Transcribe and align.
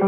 Hello 0.00 0.06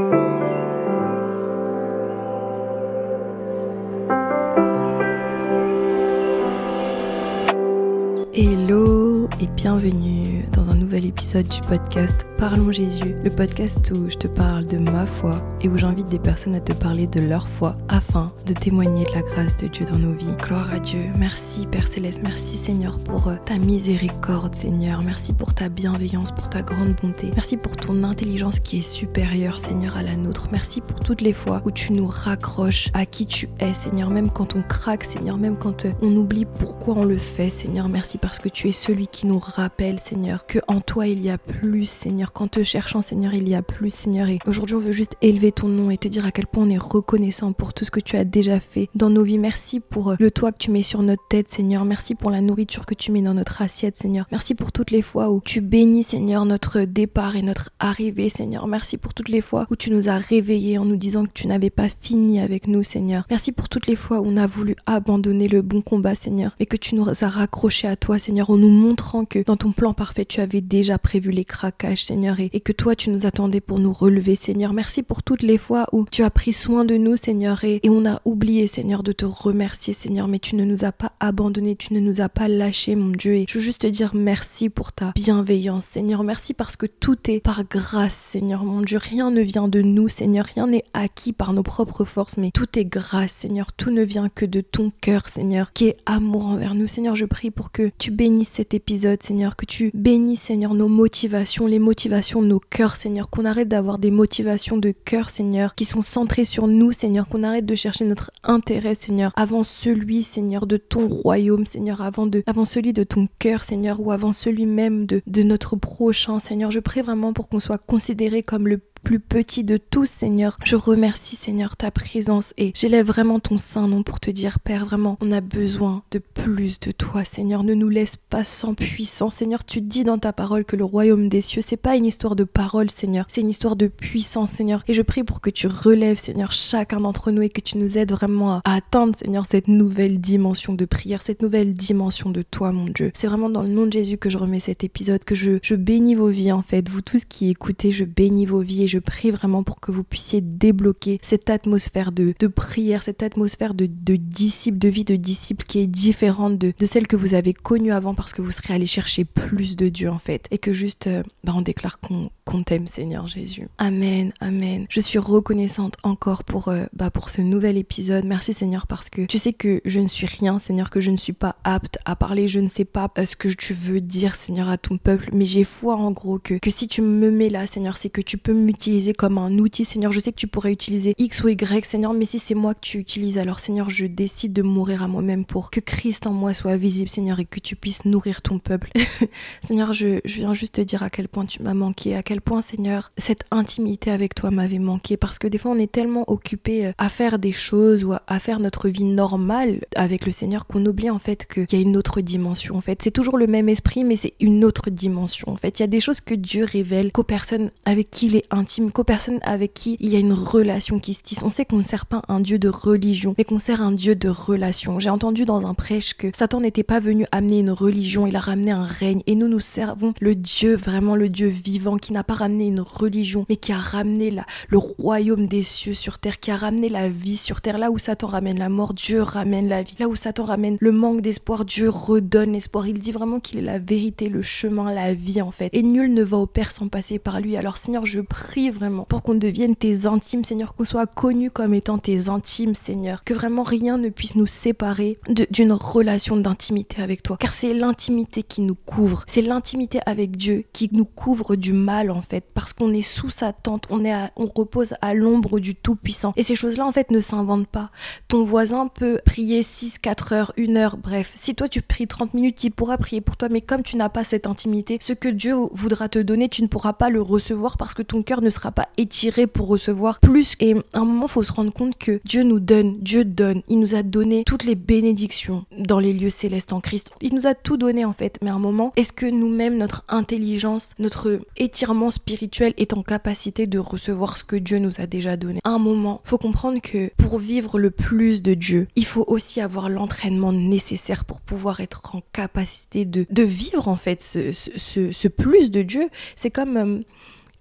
et 9.41 9.49
bienvenue 9.57 10.45
dans 10.53 10.69
un 10.71 10.77
nouvel 10.77 11.07
épisode 11.07 11.49
du 11.49 11.61
podcast 11.63 12.30
Parlons 12.41 12.73
Jésus, 12.73 13.15
le 13.23 13.29
podcast 13.29 13.93
où 13.95 14.09
je 14.09 14.17
te 14.17 14.27
parle 14.27 14.67
de 14.67 14.79
ma 14.79 15.05
foi 15.05 15.43
et 15.61 15.69
où 15.69 15.77
j'invite 15.77 16.09
des 16.09 16.19
personnes 16.19 16.55
à 16.55 16.61
te 16.61 16.73
parler 16.73 17.07
de 17.07 17.21
leur 17.21 17.47
foi 17.47 17.77
afin 17.91 18.33
de 18.47 18.55
témoigner 18.55 19.05
de 19.05 19.13
la 19.13 19.21
grâce 19.21 19.57
de 19.57 19.67
Dieu 19.67 19.85
dans 19.85 19.99
nos 19.99 20.15
vies. 20.15 20.35
Gloire 20.41 20.73
à 20.73 20.79
Dieu. 20.79 21.03
Merci 21.19 21.67
Père 21.67 21.87
Céleste, 21.87 22.23
merci 22.23 22.57
Seigneur 22.57 22.99
pour 22.99 23.29
euh, 23.29 23.35
ta 23.45 23.59
miséricorde 23.59 24.55
Seigneur, 24.55 25.03
merci 25.03 25.35
pour 25.35 25.53
ta 25.53 25.69
bienveillance, 25.69 26.33
pour 26.33 26.49
ta 26.49 26.63
grande 26.63 26.95
bonté, 26.95 27.31
merci 27.35 27.59
pour 27.59 27.77
ton 27.77 28.05
intelligence 28.05 28.59
qui 28.59 28.79
est 28.79 28.91
supérieure 28.91 29.61
Seigneur 29.61 29.99
à 29.99 30.03
la 30.03 30.17
nôtre, 30.17 30.49
merci 30.51 30.81
pour 30.81 31.01
toutes 31.01 31.21
les 31.21 31.35
fois 31.35 31.61
où 31.67 31.71
tu 31.71 31.93
nous 31.93 32.07
raccroches 32.07 32.89
à 32.95 33.05
qui 33.05 33.27
tu 33.27 33.51
es 33.59 33.75
Seigneur, 33.75 34.09
même 34.09 34.31
quand 34.31 34.57
on 34.57 34.63
craque 34.63 35.05
Seigneur, 35.05 35.37
même 35.37 35.59
quand 35.59 35.85
euh, 35.85 35.93
on 36.01 36.17
oublie 36.17 36.47
pourquoi 36.47 36.95
on 36.97 37.05
le 37.05 37.19
fait 37.19 37.51
Seigneur, 37.51 37.91
merci 37.91 38.17
parce 38.17 38.39
que 38.39 38.49
tu 38.49 38.67
es 38.71 38.73
celui 38.73 39.09
qui 39.09 39.27
nous 39.27 39.39
rappelle 39.39 40.01
Seigneur 40.01 40.47
que 40.47 40.59
en 40.69 40.81
toi 40.81 41.07
il 41.07 41.21
y 41.21 41.29
a 41.29 41.37
plus 41.37 41.85
Seigneur 41.85 42.30
Qu'en 42.33 42.49
te 42.49 42.63
cherchant, 42.63 43.03
Seigneur, 43.03 43.35
il 43.35 43.49
y 43.49 43.55
a 43.55 43.63
plus, 43.63 43.91
Seigneur. 43.91 44.29
Et 44.29 44.39
aujourd'hui, 44.47 44.77
on 44.77 44.81
veut 44.81 44.93
juste 44.93 45.17
élever 45.23 45.53
ton 45.53 45.69
nom 45.69 45.91
et 45.91 45.97
te 45.97 46.09
dire 46.09 46.25
à 46.27 46.31
quel 46.31 46.47
point 46.47 46.65
on 46.65 46.71
est 46.71 46.79
reconnaissant 46.79 47.53
pour 47.53 47.73
tout 47.75 47.85
ce 47.85 47.91
que 47.91 48.01
tu 48.01 48.17
as 48.17 48.25
déjà 48.25 48.61
fait 48.61 48.89
dans 48.95 49.11
nos 49.11 49.23
vies. 49.23 49.39
Merci 49.39 49.81
pour 49.81 50.11
euh, 50.11 50.17
le 50.19 50.31
toit 50.31 50.53
que 50.53 50.59
tu 50.59 50.71
mets 50.71 50.83
sur 50.83 51.03
notre 51.03 51.27
tête, 51.29 51.51
Seigneur. 51.51 51.85
Merci 51.85 52.15
pour 52.15 52.31
la 52.31 52.41
nourriture 52.41 52.87
que 52.87 52.95
tu 52.95 53.13
mets 53.13 53.23
dans 53.23 53.35
notre 53.35 53.63
assiette, 53.63 53.97
Seigneur. 53.97 54.27
Merci 54.31 54.55
pour 54.55 54.73
toutes 54.73 54.91
les 54.91 55.03
fois 55.03 55.31
où 55.31 55.41
tu 55.45 55.61
bénis, 55.61 56.03
Seigneur, 56.03 56.45
notre 56.45 56.81
départ 56.81 57.37
et 57.37 57.43
notre 57.43 57.71
arrivée, 57.79 58.29
Seigneur. 58.29 58.67
Merci 58.67 58.97
pour 58.97 59.15
toutes 59.15 59.29
les 59.29 59.41
fois 59.41 59.67
où 59.71 59.77
tu 59.77 59.91
nous 59.91 60.09
as 60.09 60.19
réveillés 60.19 60.79
en 60.79 60.85
nous 60.85 60.97
disant 60.97 61.25
que 61.25 61.33
tu 61.35 61.47
n'avais 61.47 61.71
pas 61.71 61.89
fini 61.89 62.41
avec 62.41 62.69
nous, 62.69 62.83
Seigneur. 62.83 63.25
Merci 63.31 63.53
pour 63.53 63.69
toutes 63.69 63.87
les 63.87 63.97
fois 63.97 64.21
où 64.21 64.27
on 64.27 64.37
a 64.37 64.47
voulu 64.47 64.77
abandonner 64.87 65.49
le 65.49 65.63
bon 65.63 65.83
combat, 65.83 66.15
Seigneur, 66.15 66.55
et 66.61 66.67
que 66.67 66.77
tu 66.77 66.95
nous 66.95 67.09
as 67.09 67.29
raccrochés 67.29 67.89
à 67.89 67.97
toi, 67.97 68.19
Seigneur, 68.19 68.51
en 68.51 68.57
nous 68.57 68.71
montrant 68.71 69.25
que 69.25 69.43
dans 69.43 69.57
ton 69.57 69.73
plan 69.73 69.95
parfait, 69.95 70.25
tu 70.25 70.41
avais 70.41 70.61
déjà 70.61 70.99
prévu 70.99 71.31
les 71.31 71.45
craquages, 71.45 72.05
Seigneur 72.05 72.20
et, 72.23 72.61
que 72.61 72.73
toi, 72.73 72.95
tu 72.95 73.11
nous 73.11 73.27
attendais 73.27 73.61
pour 73.61 73.79
nous 73.79 73.93
relever, 73.93 74.35
Seigneur. 74.35 74.73
Merci 74.73 75.03
pour 75.03 75.23
toutes 75.23 75.43
les 75.43 75.59
fois 75.59 75.87
où 75.93 76.05
tu 76.11 76.23
as 76.23 76.31
pris 76.31 76.53
soin 76.53 76.85
de 76.85 76.97
nous, 76.97 77.17
Seigneur, 77.17 77.65
et, 77.65 77.81
on 77.89 78.07
a 78.07 78.21
oublié, 78.25 78.67
Seigneur, 78.67 79.03
de 79.03 79.13
te 79.13 79.25
remercier, 79.25 79.95
Seigneur, 79.95 80.29
mais 80.29 80.39
tu 80.39 80.55
ne 80.57 80.65
nous 80.65 80.85
as 80.85 80.93
pas 80.93 81.13
abandonnés, 81.19 81.77
tu 81.77 81.95
ne 81.95 82.01
nous 82.01 82.21
as 82.21 82.29
pas 82.29 82.49
lâchés, 82.49 82.95
mon 82.95 83.11
Dieu. 83.11 83.35
Et 83.35 83.47
je 83.49 83.59
veux 83.59 83.65
juste 83.65 83.83
te 83.83 83.87
dire 83.87 84.13
merci 84.15 84.69
pour 84.69 84.93
ta 84.93 85.13
bienveillance, 85.15 85.87
Seigneur. 85.87 86.23
Merci 86.23 86.55
parce 86.55 86.77
que 86.77 86.87
tout 86.87 87.19
est 87.31 87.41
par 87.41 87.65
grâce, 87.65 88.15
Seigneur, 88.15 88.65
mon 88.65 88.83
Dieu. 88.83 88.99
Rien 88.99 89.31
ne 89.31 89.41
vient 89.41 89.69
de 89.69 89.81
nous, 89.81 90.09
Seigneur. 90.09 90.47
Rien 90.55 90.67
n'est 90.67 90.85
acquis 90.93 91.33
par 91.33 91.53
nos 91.53 91.63
propres 91.63 92.05
forces, 92.05 92.37
mais 92.37 92.51
tout 92.53 92.79
est 92.79 92.85
grâce, 92.85 93.33
Seigneur. 93.33 93.73
Tout 93.73 93.91
ne 93.91 94.03
vient 94.03 94.29
que 94.29 94.47
de 94.47 94.61
ton 94.61 94.93
cœur, 95.01 95.29
Seigneur, 95.29 95.73
qui 95.73 95.89
est 95.89 95.97
amour 96.07 96.47
envers 96.47 96.75
nous. 96.75 96.87
Seigneur, 96.87 97.17
je 97.17 97.25
prie 97.25 97.51
pour 97.51 97.73
que 97.73 97.91
tu 97.99 98.11
bénisses 98.11 98.51
cet 98.53 98.75
épisode, 98.75 99.23
Seigneur, 99.23 99.57
que 99.57 99.67
tu 99.67 99.91
bénisses, 99.95 100.43
Seigneur, 100.43 100.75
nos 100.75 100.89
motivations, 100.89 101.67
les 101.67 101.79
motivations 101.79 102.10
de 102.11 102.45
nos 102.45 102.59
cœurs, 102.59 102.97
Seigneur, 102.97 103.31
qu'on 103.31 103.45
arrête 103.45 103.69
d'avoir 103.69 103.99
des 103.99 104.11
motivations 104.11 104.77
de 104.77 104.91
cœur, 104.91 105.31
Seigneur, 105.31 105.77
qui 105.77 105.85
sont 105.85 106.01
centrées 106.01 106.45
sur 106.45 106.67
nous, 106.67 106.91
Seigneur, 106.91 107.29
qu'on 107.29 107.45
arrête 107.45 107.67
de 107.67 107.75
chercher 107.77 108.05
notre 108.05 108.33
intérêt, 108.43 108.97
Seigneur, 108.97 109.33
avant 109.37 109.63
celui, 109.63 110.25
Seigneur, 110.25 110.67
de 110.67 110.77
ton 110.77 111.07
royaume, 111.07 111.67
Seigneur, 111.67 112.03
avant, 112.03 112.27
de, 112.27 112.43
avant 112.47 112.65
celui 112.65 112.93
de 112.93 113.05
ton 113.05 113.29
cœur, 113.39 113.63
Seigneur, 113.63 114.01
ou 114.01 114.11
avant 114.11 114.33
celui 114.33 114.67
même 114.67 115.07
de, 115.07 115.23
de 115.29 115.43
notre 115.45 115.77
prochain, 115.77 116.41
Seigneur. 116.41 116.73
Je 116.73 116.81
prie 116.81 117.01
vraiment 117.01 117.33
pour 117.33 117.49
qu'on 117.49 117.61
soit 117.61 117.79
considéré 117.79 118.43
comme 118.43 118.67
le 118.67 118.81
plus 119.03 119.21
petit 119.21 119.65
de 119.65 119.77
tous, 119.77 120.09
Seigneur. 120.09 120.57
Je 120.65 120.77
remercie, 120.77 121.37
Seigneur, 121.37 121.77
ta 121.77 121.91
présence 121.91 122.53
et 122.57 122.73
j'élève 122.75 123.07
vraiment 123.07 123.41
ton 123.41 123.59
saint 123.59 123.89
nom 123.89 124.03
pour 124.03 124.21
te 124.21 124.31
dire, 124.31 124.61
Père, 124.61 124.85
vraiment, 124.85 125.17
on 125.21 125.33
a 125.33 125.41
besoin 125.41 126.03
de 126.11 126.19
plus 126.19 126.81
de 126.81 126.93
toi, 126.93 127.25
Seigneur. 127.25 127.65
Ne 127.65 127.75
nous 127.75 127.89
laisse 127.89 128.17
pas 128.17 128.45
sans 128.45 128.75
puissance. 128.75 129.37
Seigneur, 129.37 129.65
tu 129.65 129.81
dis 129.81 130.05
dans 130.05 130.19
ta 130.19 130.33
parole 130.33 130.65
que 130.65 130.77
le 130.77 130.85
royaume 130.85 131.29
des 131.29 131.41
cieux, 131.41 131.63
c'est 131.63 131.77
pas 131.77 131.97
une 131.97 132.07
histoire 132.07 132.37
de 132.37 132.45
parole, 132.45 132.91
Seigneur. 132.91 133.25
C'est 133.29 133.41
une 133.41 133.49
histoire 133.49 133.77
de 133.77 133.87
puissance, 133.87 134.53
Seigneur. 134.53 134.85
Et 134.89 134.95
je 134.95 135.03
prie 135.03 135.25
pour 135.25 135.41
que 135.41 135.51
tu 135.51 135.67
relèves, 135.67 136.19
Seigneur, 136.19 136.53
chacun 136.53 137.01
d'entre 137.01 137.31
nous 137.31 137.43
et 137.43 137.49
que 137.49 137.61
tu 137.61 137.79
nous 137.79 137.99
aides 137.99 138.13
vraiment 138.13 138.57
à 138.57 138.63
atteindre, 138.65 139.17
Seigneur, 139.17 139.47
cette 139.47 139.69
nouvelle 139.69 140.21
dimension 140.21 140.75
de 140.75 140.85
prière, 140.85 141.23
cette 141.23 141.43
nouvelle 141.43 141.75
dimension 141.75 142.31
de 142.31 142.43
toi, 142.43 142.73
mon 142.73 142.87
Dieu. 142.87 143.11
C'est 143.15 143.27
vraiment 143.27 143.51
dans 143.51 143.63
le 143.63 143.69
nom 143.69 143.87
de 143.87 143.93
Jésus 143.93 144.19
que 144.19 144.31
je 144.31 144.39
remets 144.39 144.61
cet 144.61 144.85
épisode, 144.85 145.25
que 145.25 145.35
je, 145.35 145.59
je 145.63 145.75
bénis 145.75 146.15
vos 146.15 146.29
vies, 146.29 146.53
en 146.53 146.63
fait. 146.63 146.89
Vous 146.89 147.01
tous 147.01 147.25
qui 147.25 147.51
écoutez, 147.51 147.91
je 147.91 148.05
bénis 148.05 148.47
vos 148.47 148.61
vies 148.61 148.90
je 148.91 148.99
prie 148.99 149.31
vraiment 149.31 149.63
pour 149.63 149.81
que 149.81 149.93
vous 149.93 150.05
puissiez 150.05 150.41
débloquer 150.41 151.19
cette 151.23 151.49
atmosphère 151.49 152.13
de, 152.13 152.35
prière, 152.49 153.03
cette 153.03 153.23
atmosphère 153.23 153.75
de, 153.75 153.87
de 153.87 154.17
disciples, 154.17 154.79
de 154.79 154.89
vie 154.89 155.05
de 155.05 155.17
disciples 155.17 155.65
qui 155.65 155.79
est 155.79 155.87
différente 155.87 156.59
de, 156.59 156.75
celle 156.85 157.07
que 157.07 157.17
vous 157.17 157.35
avez 157.35 157.53
connue 157.53 157.93
avant 157.93 158.15
parce 158.15 158.33
que 158.33 158.43
vous 158.43 158.51
serez 158.51 158.75
allé 158.75 158.87
chercher 158.87 159.25
plus 159.25 159.77
de 159.77 159.89
Dieu 159.89 160.11
en 160.11 160.19
fait. 160.19 160.47
Et 160.51 160.59
que 160.59 160.73
juste, 160.73 161.07
euh, 161.07 161.23
bah, 161.45 161.53
on 161.55 161.63
déclare 161.63 162.01
qu'on 162.01 162.63
t'aime 162.65 162.87
Seigneur 162.87 163.29
Jésus. 163.29 163.69
Amen, 163.79 164.33
amen. 164.41 164.87
Je 164.89 165.01
suis 165.01 165.19
reconnaissante 165.19 165.95
encore 166.03 166.43
pour, 166.43 166.69
euh, 166.69 166.85
bah, 166.93 167.11
pour 167.11 167.31
ce 167.31 167.41
nouvel 167.41 167.77
épisode. 167.77 168.25
Merci 168.25 168.53
Seigneur 168.53 168.87
parce 168.89 169.09
que 169.09 169.23
tu 169.23 169.39
sais 169.39 169.53
que 169.53 169.81
je 169.85 170.01
ne 170.01 170.09
suis 170.09 170.27
rien 170.27 170.59
Seigneur, 170.59 170.91
que 170.91 171.01
je 171.01 171.13
ne 171.13 171.17
suis 171.17 171.33
pas 171.33 171.57
apte 171.63 171.99
à 172.05 172.17
parler, 172.17 172.49
je 172.49 172.59
ne 172.59 172.69
sais 172.69 172.85
pas 172.85 173.11
euh, 173.19 173.25
ce 173.25 173.37
que 173.37 173.49
tu 173.49 173.73
veux 173.73 174.01
dire 174.01 174.35
Seigneur 174.35 174.69
à 174.69 174.79
ton 174.79 174.99
peuple, 174.99 175.31
mais 175.33 175.45
j'ai 175.45 175.65
foi 175.65 175.95
en 175.95 176.11
gros 176.11 176.39
que, 176.39 176.55
que 176.55 176.71
si 176.71 176.89
tu 176.89 177.03
me 177.03 177.31
mets 177.31 177.51
là 177.51 177.67
Seigneur, 177.67 177.97
c'est 177.97 178.11
que 178.11 178.21
tu 178.21 178.37
peux 178.37 178.53
m'utiliser 178.53 178.80
utiliser 178.81 179.13
comme 179.13 179.37
un 179.37 179.59
outil, 179.59 179.85
Seigneur. 179.85 180.11
Je 180.11 180.21
sais 180.21 180.33
que 180.33 180.39
tu 180.39 180.47
pourrais 180.47 180.73
utiliser 180.73 181.15
X 181.19 181.45
ou 181.45 181.49
Y, 181.49 181.85
Seigneur, 181.85 182.15
mais 182.15 182.25
si 182.25 182.39
c'est 182.39 182.55
moi 182.55 182.73
que 182.73 182.81
tu 182.81 182.97
utilises, 182.97 183.37
alors 183.37 183.61
Seigneur, 183.61 183.91
je 183.91 184.07
décide 184.07 184.55
de 184.55 184.63
mourir 184.63 185.03
à 185.03 185.09
moi-même 185.09 185.45
pour 185.45 185.71
que 185.71 185.81
Christ 185.81 186.27
en 186.27 186.33
moi 186.33 186.55
soit 186.55 186.77
visible, 186.77 187.11
Seigneur, 187.11 187.39
et 187.41 187.45
que 187.45 187.61
tu 187.61 187.77
puisses 187.77 188.07
nourrir 188.07 188.41
ton 188.41 188.59
peuple. 188.59 188.91
Seigneur, 189.61 189.93
je, 189.93 190.21
viens 190.25 190.55
juste 190.55 190.77
te 190.77 190.81
dire 190.81 191.03
à 191.03 191.11
quel 191.11 191.29
point 191.29 191.45
tu 191.45 191.63
m'as 191.63 191.75
manqué, 191.75 192.17
à 192.17 192.23
quel 192.23 192.41
point, 192.41 192.63
Seigneur, 192.63 193.13
cette 193.19 193.45
intimité 193.51 194.11
avec 194.11 194.35
toi 194.35 194.51
m'avait 194.51 194.79
manqué, 194.79 195.19
parce 195.19 195.39
que 195.39 195.47
des 195.47 195.59
fois, 195.59 195.73
on 195.73 195.79
est 195.79 195.93
tellement 195.93 196.25
occupé 196.31 196.87
euh, 196.87 196.93
à 196.97 197.11
faire 197.11 197.39
des 197.39 197.53
choses 197.53 198.03
ou 198.03 198.15
à, 198.15 198.39
faire 198.39 198.61
notre 198.61 198.89
vie 198.89 199.05
normale 199.05 199.81
avec 199.95 200.25
le 200.25 200.33
Seigneur 200.33 200.67
qu'on 200.67 200.87
oublie 200.87 201.11
en 201.11 201.19
fait 201.19 201.47
qu'il 201.47 201.67
y 201.71 201.77
a 201.77 201.85
une 201.85 201.99
autre 201.99 202.23
dimension. 202.23 202.77
En 202.77 202.81
fait, 202.81 203.03
c'est 203.03 203.11
toujours 203.11 203.37
le 203.37 203.47
même 203.47 203.69
esprit, 203.69 204.05
mais 204.05 204.17
c'est 204.17 204.33
une 204.41 204.65
autre 204.65 204.89
dimension. 204.89 205.51
En 205.51 205.57
fait, 205.57 205.79
il 205.79 205.83
y 205.83 205.85
a 205.85 205.89
des 205.89 206.01
choses 206.01 206.23
que 206.23 206.35
Dieu 206.35 206.65
révèle 206.65 207.13
qu'aux 207.13 207.25
personnes 207.25 207.69
avec 207.85 208.11
qui 208.11 208.29
il 208.29 208.37
est 208.37 208.47
intime 208.51 208.70
qu'aux 208.93 209.05
personnes 209.05 209.41
avec 209.43 209.75
qui 209.75 209.97
il 210.01 210.11
y 210.11 210.17
a 210.17 210.19
une 210.19 210.33
relation 210.33 210.99
qui 210.99 211.15
se 211.15 211.23
tisse. 211.23 211.43
On 211.43 211.51
sait 211.51 211.65
qu'on 211.65 211.79
ne 211.79 211.83
sert 211.83 212.07
pas 212.07 212.23
un 212.29 212.41
Dieu 212.41 212.59
de 212.59 212.69
religion, 212.69 213.35
mais 213.37 213.45
qu'on 213.45 213.59
sert 213.59 213.81
un 213.81 213.93
Dieu 213.93 214.15
de 214.15 214.29
relation. 214.29 215.01
J'ai 215.01 215.11
entendu 215.11 215.45
dans 215.45 215.67
un 215.67 215.75
prêche 215.75 216.15
que 216.15 216.29
Satan 216.35 216.61
n'était 216.61 216.83
pas 216.83 217.01
venu 217.01 217.27
amener 217.33 217.61
une 217.61 217.71
religion, 217.71 218.27
il 218.27 218.37
a 218.37 218.41
ramené 218.41 218.71
un 218.71 218.85
règne. 218.85 219.23
Et 219.27 219.35
nous, 219.35 219.49
nous 219.49 219.61
servons 219.61 220.15
le 220.21 220.35
Dieu, 220.35 220.77
vraiment 220.77 221.17
le 221.17 221.29
Dieu 221.29 221.49
vivant, 221.49 221.97
qui 221.97 222.13
n'a 222.13 222.25
pas 222.25 222.35
ramené 222.35 222.67
une 222.67 222.81
religion, 222.81 223.45
mais 223.49 223.57
qui 223.57 223.73
a 223.73 223.79
ramené 223.79 224.35
le 224.69 224.79
royaume 224.79 225.47
des 225.47 225.63
cieux 225.63 225.95
sur 225.95 226.19
terre, 226.19 226.39
qui 226.39 226.51
a 226.51 226.57
ramené 226.57 226.89
la 226.89 227.09
vie 227.09 227.37
sur 227.37 227.61
terre. 227.61 227.79
Là 227.79 227.91
où 227.91 227.99
Satan 227.99 228.29
ramène 228.29 228.59
la 228.59 228.69
mort, 228.69 228.95
Dieu 228.95 229.23
ramène 229.23 229.69
la 229.69 229.83
vie. 229.83 229.97
Là 229.99 230.09
où 230.09 230.15
Satan 230.15 230.45
ramène 230.45 230.77
le 230.81 230.93
manque 230.93 231.23
d'espoir, 231.23 231.65
Dieu 231.65 231.89
redonne 231.89 232.53
l'espoir. 232.53 232.87
Il 232.87 232.99
dit 232.99 233.13
vraiment 233.13 233.41
qu'il 233.41 233.59
est 233.59 233.63
la 233.63 233.79
vérité, 233.79 234.29
le 234.29 234.43
chemin, 234.43 234.93
la 234.93 235.15
vie 235.15 235.43
en 235.43 235.51
fait. 235.51 235.71
Et 235.73 235.83
nul 235.83 236.15
ne 236.15 236.23
va 236.23 236.37
au 236.37 236.47
Père 236.47 236.73
sans 236.73 236.89
passer 236.89 237.19
par 237.19 237.41
lui. 237.41 237.57
Alors 237.57 237.79
Seigneur, 237.79 238.07
je 238.07 238.21
prie 238.21 238.60
vraiment 238.69 239.05
pour 239.05 239.23
qu'on 239.23 239.35
devienne 239.35 239.77
tes 239.77 240.07
intimes, 240.07 240.45
Seigneur, 240.45 240.75
qu'on 240.75 240.85
soit 240.85 241.07
connu 241.07 241.51
comme 241.51 241.73
étant 241.73 241.97
tes 241.97 242.29
intimes, 242.29 242.75
Seigneur. 242.75 243.25
Que 243.25 243.33
vraiment 243.33 243.63
rien 243.63 243.97
ne 243.97 244.11
puisse 244.11 244.35
nous 244.35 244.47
séparer 244.47 245.17
d'une 245.51 245.73
relation 245.73 246.37
d'intimité 246.37 247.01
avec 247.01 247.23
toi. 247.23 247.37
Car 247.39 247.55
c'est 247.55 247.73
l'intimité 247.73 248.43
qui 248.43 248.61
nous 248.61 248.75
couvre. 248.75 249.25
C'est 249.27 249.43
l'intimité 249.43 250.01
avec 250.05 250.37
Dieu 250.37 250.65
qui 250.73 250.91
nous 250.93 251.07
couvre 251.07 251.57
du 251.57 251.73
mal, 251.73 252.11
en 252.11 252.21
fait. 252.21 252.45
Parce 252.53 252.73
qu'on 252.73 252.93
est 252.93 253.03
sous 253.03 253.31
sa 253.31 253.53
tente, 253.53 253.87
on, 253.89 254.05
est 254.05 254.15
on 254.37 254.47
repose 254.47 254.95
à 255.01 255.15
l'ombre 255.15 255.61
du 255.61 255.75
Tout-Puissant. 255.75 256.33
Et 256.37 256.43
ces 256.43 256.57
choses-là, 256.57 256.87
en 256.87 256.93
fait, 256.93 257.11
ne 257.11 257.21
s'inventent 257.21 257.69
pas. 257.69 257.91
Ton 258.29 258.45
voisin 258.45 258.89
peut 258.89 259.21
prier 259.25 259.63
6, 259.63 259.99
4 260.01 260.33
heures, 260.33 260.53
1 260.59 260.77
heure, 260.77 260.97
bref. 260.97 261.33
Si 261.41 261.55
toi, 261.55 261.69
tu 261.69 261.81
pries 261.81 262.09
30 262.09 262.35
minutes, 262.35 262.63
il 262.65 262.71
pourra 262.71 262.99
prier 262.99 263.21
pour 263.21 263.37
toi. 263.37 263.49
Mais 263.49 263.61
comme 263.61 263.83
tu 263.83 263.97
n'as 263.97 264.09
pas 264.09 264.25
cette 264.25 264.47
intimité, 264.47 264.99
ce 265.01 265.13
que 265.13 265.29
Dieu 265.29 265.55
voudra 265.73 266.09
te 266.09 266.19
donner, 266.19 266.49
tu 266.49 266.63
ne 266.63 266.67
pourras 266.67 266.93
pas 266.93 267.11
le 267.11 267.23
recevoir 267.23 267.77
parce 267.77 267.95
que 267.95 268.03
ton 268.03 268.23
cœur 268.23 268.41
ne 268.43 268.50
sera 268.51 268.73
pas 268.73 268.89
étiré 268.97 269.47
pour 269.47 269.69
recevoir 269.69 270.21
plus. 270.21 270.57
Et 270.61 270.75
à 270.93 271.01
un 271.01 271.05
moment, 271.05 271.29
faut 271.29 271.43
se 271.43 271.53
rendre 271.53 271.73
compte 271.73 271.97
que 271.99 272.21
Dieu 272.25 272.43
nous 272.43 272.61
donne, 272.61 272.99
Dieu 273.01 273.25
donne. 273.25 273.63
Il 273.69 273.81
nous 273.81 273.95
a 273.95 274.03
donné 274.03 274.45
toutes 274.45 274.65
les 274.65 274.75
bénédictions 274.75 275.65
dans 275.77 275.99
les 275.99 276.13
lieux 276.13 276.31
célestes 276.31 276.73
en 276.73 276.81
Christ. 276.81 277.11
Il 277.21 277.35
nous 277.35 277.47
a 277.47 277.55
tout 277.55 277.77
donné 277.77 278.05
en 278.05 278.13
fait. 278.13 278.39
Mais 278.43 278.51
à 278.51 278.55
un 278.55 278.59
moment, 278.59 278.93
est-ce 278.97 279.13
que 279.13 279.27
nous-mêmes, 279.27 279.77
notre 279.77 280.05
intelligence, 280.09 280.95
notre 280.99 281.39
étirement 281.57 282.11
spirituel 282.11 282.75
est 282.77 282.93
en 282.93 283.03
capacité 283.03 283.67
de 283.67 283.79
recevoir 283.79 284.37
ce 284.37 284.45
que 284.45 284.57
Dieu 284.57 284.79
nous 284.79 285.01
a 285.01 285.07
déjà 285.07 285.37
donné? 285.37 285.61
À 285.65 285.71
un 285.71 285.79
moment, 285.79 286.21
faut 286.25 286.39
comprendre 286.39 286.81
que 286.81 287.11
pour 287.17 287.39
vivre 287.39 287.79
le 287.79 287.91
plus 287.91 288.43
de 288.43 288.55
Dieu, 288.55 288.89
il 288.97 289.07
faut 289.07 289.25
aussi 289.27 289.61
avoir 289.61 289.89
l'entraînement 289.89 290.53
nécessaire 290.53 291.25
pour 291.25 291.41
pouvoir 291.41 291.81
être 291.81 292.15
en 292.15 292.23
capacité 292.33 293.05
de, 293.05 293.27
de 293.31 293.43
vivre 293.43 293.89
en 293.89 293.97
fait 293.97 294.23
ce, 294.23 294.53
ce, 294.53 295.13
ce, 295.13 295.29
plus 295.29 295.71
de 295.71 295.83
Dieu. 295.83 296.09
C'est 296.37 296.51
comme... 296.51 296.77
Euh, 296.77 297.01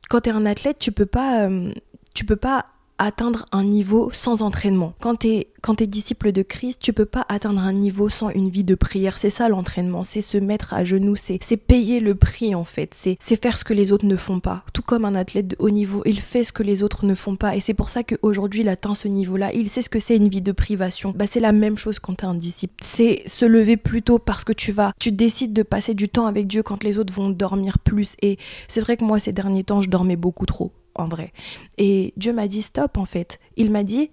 quand 0.10 0.22
tu 0.22 0.30
es 0.30 0.34
un 0.34 0.46
athlète, 0.46 0.80
tu 0.80 0.92
peux 0.92 1.06
pas. 1.06 1.48
Euh, 1.48 1.72
tu 2.14 2.26
peux 2.26 2.36
pas 2.36 2.66
atteindre 3.00 3.46
un 3.52 3.64
niveau 3.64 4.10
sans 4.12 4.44
entraînement. 4.44 4.94
Quand 5.00 5.16
tu 5.16 5.28
es, 5.30 5.88
disciple 5.88 6.32
de 6.32 6.44
Christ, 6.44 6.80
tu 6.82 6.94
peux 6.94 7.06
pas 7.06 7.26
atteindre 7.30 7.62
un 7.62 7.74
niveau 7.74 8.10
sans 8.10 8.30
une 8.30 8.50
vie 8.50 8.64
de 8.64 8.76
prière. 8.76 9.18
C'est 9.18 9.30
ça 9.30 9.50
l'entraînement, 9.50 10.04
c'est 10.04 10.22
se 10.22 10.38
mettre 10.38 10.74
à 10.74 10.84
genoux, 10.84 11.16
c'est 11.16 11.40
payer 11.58 12.00
le 12.00 12.16
prix 12.16 12.54
en 12.54 12.66
fait, 12.66 12.94
c'est 12.94 13.42
faire 13.42 13.58
ce 13.58 13.64
que 13.64 13.74
les 13.74 13.92
autres 13.92 14.06
ne 14.06 14.16
font 14.16 14.40
pas. 14.40 14.64
Tout 14.74 14.82
comme 14.82 15.06
un 15.06 15.16
athlète 15.16 15.48
de 15.48 15.56
haut 15.60 15.70
niveau, 15.70 16.04
il 16.06 16.20
fait 16.20 16.44
ce 16.44 16.52
que 16.52 16.64
les 16.64 16.84
autres 16.84 17.06
ne 17.06 17.16
font 17.16 17.36
pas. 17.36 17.56
Et 17.56 17.60
c'est 17.60 17.74
pour 17.74 17.90
ça 17.90 18.04
qu'aujourd'hui 18.04 18.62
il 18.62 18.70
atteint 18.70 18.96
ce 18.96 19.08
niveau-là. 19.08 19.52
Il 19.54 19.70
sait 19.70 19.82
ce 19.82 19.90
que 19.90 20.00
c'est 20.00 20.18
une 20.18 20.28
vie 20.28 20.42
de 20.42 20.52
privation. 20.52 21.14
Bah, 21.16 21.26
c'est 21.28 21.40
la 21.40 21.54
même 21.54 21.78
chose 21.78 22.00
quand 22.00 22.16
tu 22.16 22.26
es 22.26 22.28
un 22.28 22.36
disciple. 22.36 22.76
C'est 22.82 23.24
se 23.26 23.46
lever 23.46 23.78
plus 23.78 24.02
tôt 24.02 24.20
parce 24.20 24.44
que 24.44 24.54
tu 24.54 24.72
vas, 24.72 24.94
tu 25.00 25.12
décides 25.12 25.54
de 25.54 25.64
passer 25.64 25.94
du 25.94 26.10
temps 26.10 26.26
avec 26.26 26.48
Dieu 26.48 26.64
quand 26.64 26.84
les 26.84 26.98
autres 26.98 27.14
vont 27.14 27.30
dormir 27.30 27.80
plus. 27.80 28.16
Et 28.22 28.38
c'est 28.68 28.82
vrai 28.82 28.98
que 28.98 29.06
moi 29.06 29.20
ces 29.20 29.32
derniers 29.32 29.64
temps, 29.64 29.82
je 29.82 29.90
dormais 29.90 30.18
beaucoup 30.18 30.46
trop 30.46 30.74
en 31.00 31.08
vrai. 31.08 31.32
Et 31.78 32.14
Dieu 32.18 32.34
m'a 32.34 32.48
dit 32.48 32.62
stop 32.62 32.98
en 32.98 33.06
fait. 33.06 33.40
Il 33.58 33.72
m'a 33.72 33.84
dit 33.84 34.12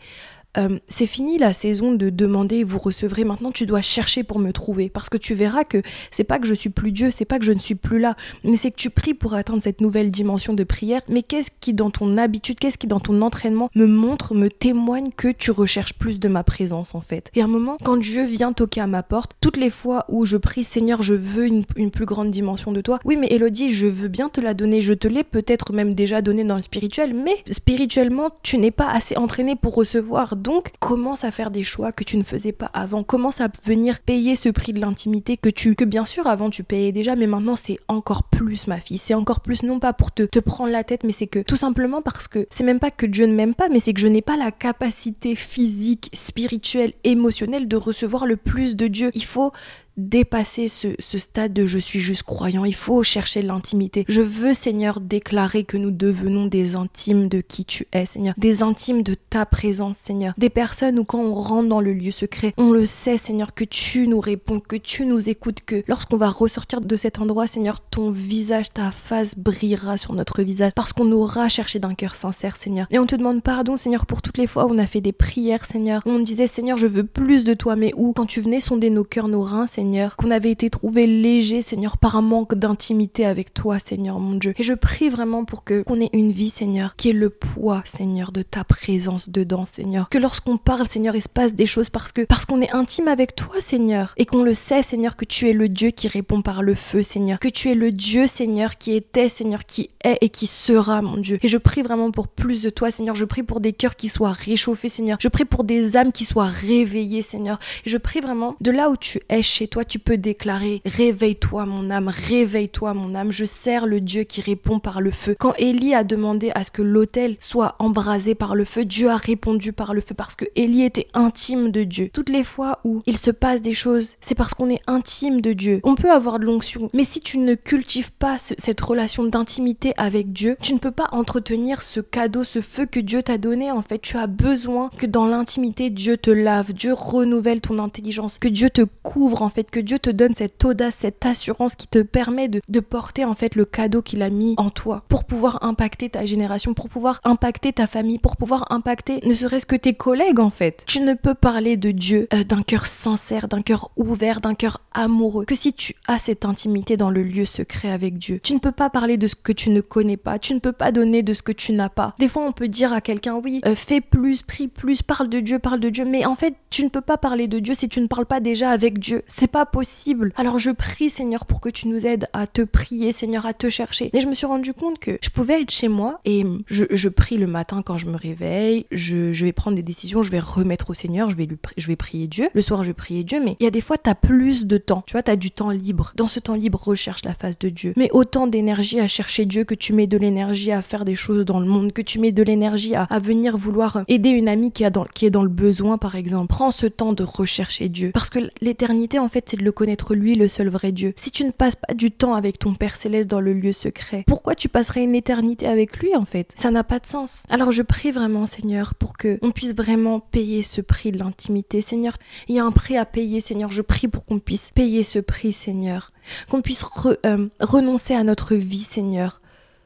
euh, 0.58 0.78
c'est 0.88 1.06
fini 1.06 1.38
la 1.38 1.52
saison 1.52 1.92
de 1.92 2.10
demander 2.10 2.56
et 2.56 2.64
vous 2.64 2.78
recevrez. 2.78 3.24
Maintenant, 3.24 3.52
tu 3.52 3.66
dois 3.66 3.82
chercher 3.82 4.22
pour 4.22 4.38
me 4.38 4.52
trouver. 4.52 4.88
Parce 4.88 5.08
que 5.08 5.16
tu 5.16 5.34
verras 5.34 5.64
que 5.64 5.82
c'est 6.10 6.24
pas 6.24 6.38
que 6.38 6.46
je 6.46 6.54
suis 6.54 6.70
plus 6.70 6.92
Dieu, 6.92 7.10
c'est 7.10 7.24
pas 7.24 7.38
que 7.38 7.44
je 7.44 7.52
ne 7.52 7.58
suis 7.58 7.74
plus 7.74 7.98
là, 7.98 8.16
mais 8.44 8.56
c'est 8.56 8.70
que 8.70 8.76
tu 8.76 8.90
pries 8.90 9.14
pour 9.14 9.34
atteindre 9.34 9.62
cette 9.62 9.80
nouvelle 9.80 10.10
dimension 10.10 10.54
de 10.54 10.64
prière. 10.64 11.02
Mais 11.08 11.22
qu'est-ce 11.22 11.50
qui, 11.60 11.74
dans 11.74 11.90
ton 11.90 12.16
habitude, 12.18 12.58
qu'est-ce 12.58 12.78
qui, 12.78 12.86
dans 12.86 13.00
ton 13.00 13.22
entraînement, 13.22 13.70
me 13.74 13.86
montre, 13.86 14.34
me 14.34 14.48
témoigne 14.48 15.10
que 15.16 15.28
tu 15.28 15.50
recherches 15.50 15.94
plus 15.94 16.20
de 16.20 16.28
ma 16.28 16.44
présence, 16.44 16.94
en 16.94 17.00
fait? 17.00 17.30
Et 17.34 17.40
à 17.40 17.44
un 17.44 17.48
moment, 17.48 17.76
quand 17.84 17.96
Dieu 17.96 18.24
vient 18.24 18.52
toquer 18.52 18.80
à 18.80 18.86
ma 18.86 19.02
porte, 19.02 19.32
toutes 19.40 19.56
les 19.56 19.70
fois 19.70 20.04
où 20.08 20.24
je 20.24 20.36
prie, 20.36 20.64
Seigneur, 20.64 21.02
je 21.02 21.14
veux 21.14 21.46
une, 21.46 21.64
plus 21.90 22.06
grande 22.06 22.30
dimension 22.30 22.72
de 22.72 22.80
toi. 22.80 22.98
Oui, 23.04 23.16
mais 23.16 23.28
Elodie, 23.30 23.70
je 23.70 23.86
veux 23.86 24.08
bien 24.08 24.28
te 24.28 24.40
la 24.40 24.54
donner. 24.54 24.80
Je 24.80 24.92
te 24.92 25.08
l'ai 25.08 25.24
peut-être 25.24 25.72
même 25.72 25.94
déjà 25.94 26.22
donnée 26.22 26.44
dans 26.44 26.56
le 26.56 26.62
spirituel, 26.62 27.14
mais 27.14 27.36
spirituellement, 27.50 28.30
tu 28.42 28.58
n'es 28.58 28.70
pas 28.70 28.90
assez 28.90 29.16
entraîné 29.16 29.56
pour 29.56 29.74
recevoir. 29.74 30.36
Donc, 30.46 30.70
commence 30.78 31.24
à 31.24 31.32
faire 31.32 31.50
des 31.50 31.64
choix 31.64 31.90
que 31.90 32.04
tu 32.04 32.16
ne 32.16 32.22
faisais 32.22 32.52
pas 32.52 32.70
avant. 32.72 33.02
Commence 33.02 33.40
à 33.40 33.48
venir 33.64 33.98
payer 33.98 34.36
ce 34.36 34.48
prix 34.48 34.72
de 34.72 34.80
l'intimité 34.80 35.36
que 35.36 35.48
tu, 35.48 35.74
que 35.74 35.84
bien 35.84 36.04
sûr 36.06 36.28
avant 36.28 36.50
tu 36.50 36.62
payais 36.62 36.92
déjà, 36.92 37.16
mais 37.16 37.26
maintenant 37.26 37.56
c'est 37.56 37.80
encore 37.88 38.22
plus 38.22 38.68
ma 38.68 38.78
fille. 38.78 38.96
C'est 38.96 39.14
encore 39.14 39.40
plus 39.40 39.64
non 39.64 39.80
pas 39.80 39.92
pour 39.92 40.12
te, 40.12 40.22
te 40.22 40.38
prendre 40.38 40.70
la 40.70 40.84
tête, 40.84 41.02
mais 41.02 41.10
c'est 41.10 41.26
que 41.26 41.40
tout 41.40 41.56
simplement 41.56 42.00
parce 42.00 42.28
que 42.28 42.46
c'est 42.48 42.62
même 42.62 42.78
pas 42.78 42.92
que 42.92 43.06
Dieu 43.06 43.26
ne 43.26 43.34
m'aime 43.34 43.56
pas, 43.56 43.68
mais 43.68 43.80
c'est 43.80 43.92
que 43.92 43.98
je 43.98 44.06
n'ai 44.06 44.22
pas 44.22 44.36
la 44.36 44.52
capacité 44.52 45.34
physique, 45.34 46.10
spirituelle, 46.12 46.92
émotionnelle 47.02 47.66
de 47.66 47.76
recevoir 47.76 48.24
le 48.24 48.36
plus 48.36 48.76
de 48.76 48.86
Dieu. 48.86 49.10
Il 49.14 49.24
faut 49.24 49.50
dépasser 49.96 50.68
ce, 50.68 50.88
stade 50.98 51.52
de 51.52 51.66
je 51.66 51.78
suis 51.78 52.00
juste 52.00 52.22
croyant. 52.22 52.64
Il 52.64 52.74
faut 52.74 53.02
chercher 53.02 53.42
l'intimité. 53.42 54.04
Je 54.08 54.20
veux, 54.20 54.54
Seigneur, 54.54 55.00
déclarer 55.00 55.64
que 55.64 55.76
nous 55.76 55.90
devenons 55.90 56.46
des 56.46 56.76
intimes 56.76 57.28
de 57.28 57.40
qui 57.40 57.64
tu 57.64 57.86
es, 57.92 58.04
Seigneur. 58.04 58.34
Des 58.36 58.62
intimes 58.62 59.02
de 59.02 59.14
ta 59.14 59.46
présence, 59.46 59.96
Seigneur. 59.98 60.34
Des 60.36 60.50
personnes 60.50 60.98
où 60.98 61.04
quand 61.04 61.20
on 61.20 61.34
rentre 61.34 61.68
dans 61.68 61.80
le 61.80 61.92
lieu 61.92 62.10
secret, 62.10 62.52
on 62.56 62.70
le 62.72 62.84
sait, 62.84 63.16
Seigneur, 63.16 63.54
que 63.54 63.64
tu 63.64 64.06
nous 64.08 64.20
réponds, 64.20 64.60
que 64.60 64.76
tu 64.76 65.06
nous 65.06 65.28
écoutes, 65.28 65.60
que 65.64 65.82
lorsqu'on 65.88 66.16
va 66.16 66.28
ressortir 66.28 66.80
de 66.80 66.96
cet 66.96 67.18
endroit, 67.18 67.46
Seigneur, 67.46 67.80
ton 67.80 68.10
visage, 68.10 68.72
ta 68.72 68.90
face 68.90 69.36
brillera 69.36 69.96
sur 69.96 70.12
notre 70.12 70.42
visage 70.42 70.72
parce 70.74 70.92
qu'on 70.92 71.10
aura 71.12 71.48
cherché 71.48 71.78
d'un 71.78 71.94
cœur 71.94 72.14
sincère, 72.14 72.56
Seigneur. 72.56 72.86
Et 72.90 72.98
on 72.98 73.06
te 73.06 73.16
demande 73.16 73.42
pardon, 73.42 73.76
Seigneur, 73.76 74.06
pour 74.06 74.22
toutes 74.22 74.38
les 74.38 74.46
fois 74.46 74.66
où 74.66 74.72
on 74.72 74.78
a 74.78 74.86
fait 74.86 75.00
des 75.00 75.12
prières, 75.12 75.64
Seigneur. 75.64 76.02
On 76.04 76.18
disait, 76.18 76.46
Seigneur, 76.46 76.76
je 76.76 76.86
veux 76.86 77.04
plus 77.04 77.44
de 77.44 77.54
toi, 77.54 77.76
mais 77.76 77.92
où, 77.96 78.12
quand 78.12 78.26
tu 78.26 78.40
venais 78.40 78.60
sonder 78.60 78.90
nos 78.90 79.04
cœurs, 79.04 79.28
nos 79.28 79.42
reins, 79.42 79.66
Seigneur, 79.66 79.85
qu'on 80.16 80.30
avait 80.30 80.50
été 80.50 80.70
trouvé 80.70 81.06
léger, 81.06 81.62
Seigneur, 81.62 81.98
par 81.98 82.16
un 82.16 82.22
manque 82.22 82.54
d'intimité 82.54 83.24
avec 83.24 83.54
toi, 83.54 83.78
Seigneur, 83.78 84.18
mon 84.18 84.36
Dieu. 84.36 84.54
Et 84.58 84.62
je 84.62 84.72
prie 84.72 85.08
vraiment 85.08 85.44
pour 85.44 85.64
que 85.64 85.82
qu'on 85.82 86.00
ait 86.00 86.10
une 86.12 86.32
vie, 86.32 86.50
Seigneur, 86.50 86.96
qui 86.96 87.10
est 87.10 87.14
le 87.14 87.30
poids, 87.30 87.82
Seigneur, 87.84 88.32
de 88.32 88.42
ta 88.42 88.64
présence 88.64 89.28
dedans, 89.28 89.64
Seigneur. 89.64 90.08
Que 90.08 90.18
lorsqu'on 90.18 90.56
parle, 90.56 90.86
Seigneur, 90.88 91.14
il 91.14 91.22
se 91.22 91.28
passe 91.28 91.54
des 91.54 91.66
choses 91.66 91.90
parce 91.90 92.12
que 92.12 92.22
parce 92.22 92.44
qu'on 92.44 92.60
est 92.60 92.72
intime 92.72 93.08
avec 93.08 93.36
toi, 93.36 93.60
Seigneur, 93.60 94.14
et 94.16 94.26
qu'on 94.26 94.42
le 94.42 94.54
sait, 94.54 94.82
Seigneur, 94.82 95.16
que 95.16 95.24
tu 95.24 95.48
es 95.48 95.52
le 95.52 95.68
Dieu 95.68 95.90
qui 95.90 96.08
répond 96.08 96.42
par 96.42 96.62
le 96.62 96.74
feu, 96.74 97.02
Seigneur, 97.02 97.38
que 97.38 97.48
tu 97.48 97.70
es 97.70 97.74
le 97.74 97.92
Dieu, 97.92 98.26
Seigneur, 98.26 98.78
qui 98.78 98.94
était, 98.94 99.28
Seigneur, 99.28 99.66
qui 99.66 99.90
est 100.04 100.18
et 100.20 100.28
qui 100.28 100.46
sera, 100.46 101.02
mon 101.02 101.16
Dieu. 101.16 101.38
Et 101.42 101.48
je 101.48 101.58
prie 101.58 101.82
vraiment 101.82 102.10
pour 102.10 102.28
plus 102.28 102.62
de 102.62 102.70
toi, 102.70 102.90
Seigneur. 102.90 103.14
Je 103.14 103.24
prie 103.24 103.42
pour 103.42 103.60
des 103.60 103.72
cœurs 103.72 103.96
qui 103.96 104.08
soient 104.08 104.32
réchauffés, 104.32 104.88
Seigneur. 104.88 105.18
Je 105.20 105.28
prie 105.28 105.44
pour 105.44 105.64
des 105.64 105.96
âmes 105.96 106.12
qui 106.12 106.24
soient 106.24 106.46
réveillées, 106.46 107.22
Seigneur. 107.22 107.58
Et 107.84 107.90
je 107.90 107.98
prie 107.98 108.20
vraiment 108.20 108.56
de 108.60 108.70
là 108.70 108.90
où 108.90 108.96
tu 108.96 109.20
es 109.28 109.42
chez 109.42 109.68
toi 109.68 109.75
tu 109.84 109.98
peux 109.98 110.16
déclarer 110.16 110.82
Réveille-toi, 110.84 111.66
mon 111.66 111.90
âme, 111.90 112.08
réveille-toi, 112.08 112.94
mon 112.94 113.14
âme. 113.14 113.32
Je 113.32 113.44
sers 113.44 113.86
le 113.86 114.00
Dieu 114.00 114.24
qui 114.24 114.40
répond 114.40 114.78
par 114.78 115.00
le 115.00 115.10
feu. 115.10 115.36
Quand 115.38 115.54
Élie 115.58 115.94
a 115.94 116.04
demandé 116.04 116.50
à 116.54 116.64
ce 116.64 116.70
que 116.70 116.82
l'autel 116.82 117.36
soit 117.40 117.76
embrasé 117.78 118.34
par 118.34 118.54
le 118.54 118.64
feu, 118.64 118.84
Dieu 118.84 119.10
a 119.10 119.16
répondu 119.16 119.72
par 119.72 119.94
le 119.94 120.00
feu 120.00 120.14
parce 120.14 120.34
que 120.34 120.44
Élie 120.54 120.82
était 120.82 121.08
intime 121.14 121.70
de 121.70 121.84
Dieu. 121.84 122.10
Toutes 122.12 122.28
les 122.28 122.42
fois 122.42 122.80
où 122.84 123.02
il 123.06 123.18
se 123.18 123.30
passe 123.30 123.62
des 123.62 123.74
choses, 123.74 124.16
c'est 124.20 124.34
parce 124.34 124.54
qu'on 124.54 124.70
est 124.70 124.80
intime 124.86 125.40
de 125.40 125.52
Dieu. 125.52 125.80
On 125.84 125.94
peut 125.94 126.10
avoir 126.10 126.38
de 126.38 126.44
l'onction, 126.44 126.88
mais 126.94 127.04
si 127.04 127.20
tu 127.20 127.38
ne 127.38 127.54
cultives 127.54 128.12
pas 128.12 128.36
cette 128.38 128.80
relation 128.80 129.24
d'intimité 129.24 129.92
avec 129.96 130.32
Dieu, 130.32 130.56
tu 130.60 130.74
ne 130.74 130.78
peux 130.78 130.90
pas 130.90 131.08
entretenir 131.12 131.82
ce 131.82 132.00
cadeau, 132.00 132.44
ce 132.44 132.60
feu 132.60 132.86
que 132.86 133.00
Dieu 133.00 133.22
t'a 133.22 133.38
donné. 133.38 133.70
En 133.70 133.82
fait, 133.82 133.98
tu 133.98 134.16
as 134.16 134.26
besoin 134.26 134.90
que 134.96 135.06
dans 135.06 135.26
l'intimité, 135.26 135.90
Dieu 135.90 136.16
te 136.16 136.30
lave, 136.30 136.72
Dieu 136.72 136.92
renouvelle 136.92 137.60
ton 137.60 137.78
intelligence, 137.78 138.38
que 138.38 138.48
Dieu 138.48 138.70
te 138.70 138.82
couvre 139.02 139.42
en 139.42 139.48
fait 139.48 139.65
que 139.70 139.80
Dieu 139.80 139.98
te 139.98 140.10
donne 140.10 140.34
cette 140.34 140.64
audace, 140.64 140.96
cette 141.00 141.24
assurance 141.24 141.74
qui 141.74 141.86
te 141.86 142.02
permet 142.02 142.48
de, 142.48 142.60
porter 142.80 143.24
en 143.24 143.34
fait 143.34 143.56
le 143.56 143.64
cadeau 143.64 144.02
qu'il 144.02 144.22
a 144.22 144.30
mis 144.30 144.54
en 144.58 144.70
toi 144.70 145.02
pour 145.08 145.24
pouvoir 145.24 145.64
impacter 145.64 146.10
ta 146.10 146.24
génération, 146.24 146.74
pour 146.74 146.88
pouvoir 146.88 147.20
impacter 147.24 147.72
ta 147.72 147.86
famille, 147.86 148.18
pour 148.18 148.36
pouvoir 148.36 148.70
impacter 148.70 149.20
ne 149.26 149.34
serait-ce 149.34 149.66
que 149.66 149.76
tes 149.76 149.94
collègues 149.94 150.40
en 150.40 150.50
fait. 150.50 150.84
Tu 150.86 151.00
ne 151.00 151.14
peux 151.14 151.34
parler 151.34 151.76
de 151.76 151.90
Dieu 151.90 152.28
euh, 152.32 152.44
d'un 152.44 152.62
cœur 152.62 152.86
sincère, 152.86 153.48
d'un 153.48 153.62
cœur 153.62 153.90
ouvert, 153.96 154.40
d'un 154.40 154.54
cœur 154.54 154.80
amoureux 154.92 155.44
que 155.46 155.54
si 155.54 155.72
tu 155.72 155.94
as 156.06 156.18
cette 156.18 156.44
intimité 156.44 156.96
dans 156.96 157.10
le 157.10 157.22
lieu 157.22 157.44
secret 157.44 157.90
avec 157.90 158.18
Dieu. 158.18 158.40
Tu 158.42 158.54
ne 158.54 158.58
peux 158.58 158.72
pas 158.72 158.90
parler 158.90 159.16
de 159.16 159.26
ce 159.26 159.34
que 159.34 159.52
tu 159.52 159.70
ne 159.70 159.80
connais 159.80 160.16
pas, 160.16 160.38
tu 160.38 160.54
ne 160.54 160.60
peux 160.60 160.72
pas 160.72 160.92
donner 160.92 161.22
de 161.22 161.32
ce 161.32 161.42
que 161.42 161.52
tu 161.52 161.72
n'as 161.72 161.88
pas. 161.88 162.14
Des 162.18 162.28
fois 162.28 162.44
on 162.44 162.52
peut 162.52 162.68
dire 162.68 162.92
à 162.92 163.00
quelqu'un 163.00 163.36
oui, 163.42 163.60
euh, 163.66 163.74
fais 163.74 164.00
plus, 164.00 164.42
prie 164.42 164.68
plus, 164.68 165.02
parle 165.02 165.28
de 165.28 165.40
Dieu, 165.40 165.58
parle 165.58 165.80
de 165.80 165.88
Dieu, 165.88 166.04
mais 166.04 166.24
en 166.24 166.36
fait 166.36 166.54
tu 166.70 166.84
ne 166.84 166.88
peux 166.88 167.00
pas 167.00 167.16
parler 167.16 167.48
de 167.48 167.58
Dieu 167.58 167.74
si 167.74 167.88
tu 167.88 168.00
ne 168.00 168.06
parles 168.06 168.26
pas 168.26 168.40
déjà 168.40 168.70
avec 168.70 168.98
Dieu. 168.98 169.22
Possible. 169.64 170.32
Alors 170.36 170.58
je 170.58 170.70
prie 170.70 171.08
Seigneur 171.08 171.46
pour 171.46 171.60
que 171.60 171.68
tu 171.68 171.88
nous 171.88 172.06
aides 172.06 172.28
à 172.32 172.46
te 172.46 172.62
prier, 172.62 173.12
Seigneur, 173.12 173.46
à 173.46 173.54
te 173.54 173.70
chercher. 173.70 174.10
Et 174.12 174.20
je 174.20 174.28
me 174.28 174.34
suis 174.34 174.46
rendu 174.46 174.74
compte 174.74 174.98
que 174.98 175.18
je 175.22 175.30
pouvais 175.30 175.62
être 175.62 175.70
chez 175.70 175.88
moi 175.88 176.20
et 176.24 176.44
je, 176.66 177.08
prie 177.08 177.38
le 177.38 177.46
matin 177.46 177.82
quand 177.82 177.98
je 177.98 178.06
me 178.06 178.16
réveille, 178.16 178.86
je, 178.90 179.32
vais 179.44 179.52
prendre 179.52 179.76
des 179.76 179.82
décisions, 179.82 180.22
je 180.22 180.30
vais 180.30 180.40
remettre 180.40 180.90
au 180.90 180.94
Seigneur, 180.94 181.30
je 181.30 181.36
vais, 181.36 181.46
lui, 181.46 181.56
je 181.76 181.86
vais 181.86 181.96
prier 181.96 182.26
Dieu. 182.26 182.48
Le 182.52 182.60
soir, 182.60 182.82
je 182.82 182.88
vais 182.88 182.94
prier 182.94 183.24
Dieu, 183.24 183.40
mais 183.42 183.56
il 183.60 183.64
y 183.64 183.66
a 183.66 183.70
des 183.70 183.80
fois, 183.80 183.96
tu 183.96 184.10
as 184.10 184.14
plus 184.14 184.66
de 184.66 184.78
temps. 184.78 185.02
Tu 185.06 185.12
vois, 185.12 185.22
tu 185.22 185.30
as 185.30 185.36
du 185.36 185.50
temps 185.50 185.70
libre. 185.70 186.12
Dans 186.16 186.26
ce 186.26 186.40
temps 186.40 186.54
libre, 186.54 186.82
recherche 186.82 187.24
la 187.24 187.34
face 187.34 187.58
de 187.58 187.68
Dieu. 187.68 187.94
Mais 187.96 188.10
autant 188.12 188.46
d'énergie 188.46 189.00
à 189.00 189.06
chercher 189.06 189.46
Dieu 189.46 189.64
que 189.64 189.74
tu 189.74 189.92
mets 189.92 190.06
de 190.06 190.18
l'énergie 190.18 190.72
à 190.72 190.82
faire 190.82 191.04
des 191.04 191.14
choses 191.14 191.44
dans 191.44 191.60
le 191.60 191.66
monde, 191.66 191.92
que 191.92 192.02
tu 192.02 192.18
mets 192.18 192.32
de 192.32 192.42
l'énergie 192.42 192.94
à, 192.94 193.06
venir 193.18 193.56
vouloir 193.56 194.02
aider 194.08 194.30
une 194.30 194.48
amie 194.48 194.72
qui, 194.72 194.84
a 194.84 194.90
dans, 194.90 195.04
qui 195.04 195.26
est 195.26 195.30
dans 195.30 195.42
le 195.42 195.48
besoin, 195.48 195.98
par 195.98 196.16
exemple. 196.16 196.48
Prends 196.48 196.70
ce 196.70 196.86
temps 196.86 197.12
de 197.12 197.22
rechercher 197.22 197.88
Dieu. 197.88 198.10
Parce 198.12 198.30
que 198.30 198.38
l'éternité, 198.60 199.18
en 199.18 199.28
fait, 199.28 199.45
c'est 199.46 199.56
de 199.56 199.64
le 199.64 199.72
connaître 199.72 200.14
lui, 200.14 200.34
le 200.34 200.48
seul 200.48 200.68
vrai 200.68 200.92
Dieu. 200.92 201.14
Si 201.16 201.30
tu 201.30 201.44
ne 201.44 201.50
passes 201.50 201.76
pas 201.76 201.94
du 201.94 202.10
temps 202.10 202.34
avec 202.34 202.58
ton 202.58 202.74
Père 202.74 202.96
céleste 202.96 203.30
dans 203.30 203.40
le 203.40 203.52
lieu 203.52 203.72
secret, 203.72 204.24
pourquoi 204.26 204.54
tu 204.54 204.68
passerais 204.68 205.02
une 205.02 205.14
éternité 205.14 205.66
avec 205.66 205.98
lui 205.98 206.14
en 206.14 206.24
fait? 206.24 206.52
Ça 206.56 206.70
n'a 206.70 206.84
pas 206.84 206.98
de 206.98 207.06
sens. 207.06 207.44
Alors 207.48 207.72
je 207.72 207.82
prie 207.82 208.10
vraiment 208.10 208.46
Seigneur 208.46 208.94
pour 208.94 209.16
que 209.16 209.38
on 209.42 209.50
puisse 209.50 209.74
vraiment 209.74 210.20
payer 210.20 210.62
ce 210.62 210.80
prix 210.80 211.12
de 211.12 211.18
l'intimité. 211.18 211.80
Seigneur, 211.80 212.14
il 212.48 212.56
y 212.56 212.58
a 212.58 212.64
un 212.64 212.72
prix 212.72 212.96
à 212.96 213.04
payer 213.04 213.40
Seigneur. 213.40 213.70
Je 213.70 213.82
prie 213.82 214.08
pour 214.08 214.24
qu'on 214.24 214.38
puisse 214.38 214.70
payer 214.70 215.04
ce 215.04 215.18
prix 215.18 215.52
Seigneur. 215.52 216.12
Qu'on 216.50 216.62
puisse 216.62 216.84
euh, 217.24 217.48
renoncer 217.60 218.14
à 218.14 218.24
notre 218.24 218.54
vie 218.54 218.80
Seigneur 218.80 219.40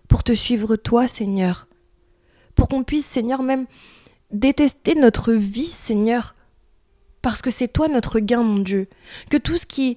pour 0.08 0.24
te 0.24 0.32
suivre 0.32 0.76
toi 0.76 1.08
Seigneur. 1.08 1.68
Pour 2.54 2.68
qu'on 2.68 2.82
puisse 2.82 3.06
Seigneur 3.06 3.42
même 3.42 3.66
détester 4.32 4.94
notre 4.94 5.32
vie 5.32 5.64
Seigneur 5.64 6.34
parce 7.22 7.42
que 7.42 7.50
c'est 7.50 7.68
toi 7.68 7.88
notre 7.88 8.20
gain, 8.20 8.42
mon 8.42 8.58
Dieu. 8.58 8.88
Que 9.30 9.36
tout 9.36 9.56
ce 9.56 9.66
qui 9.66 9.96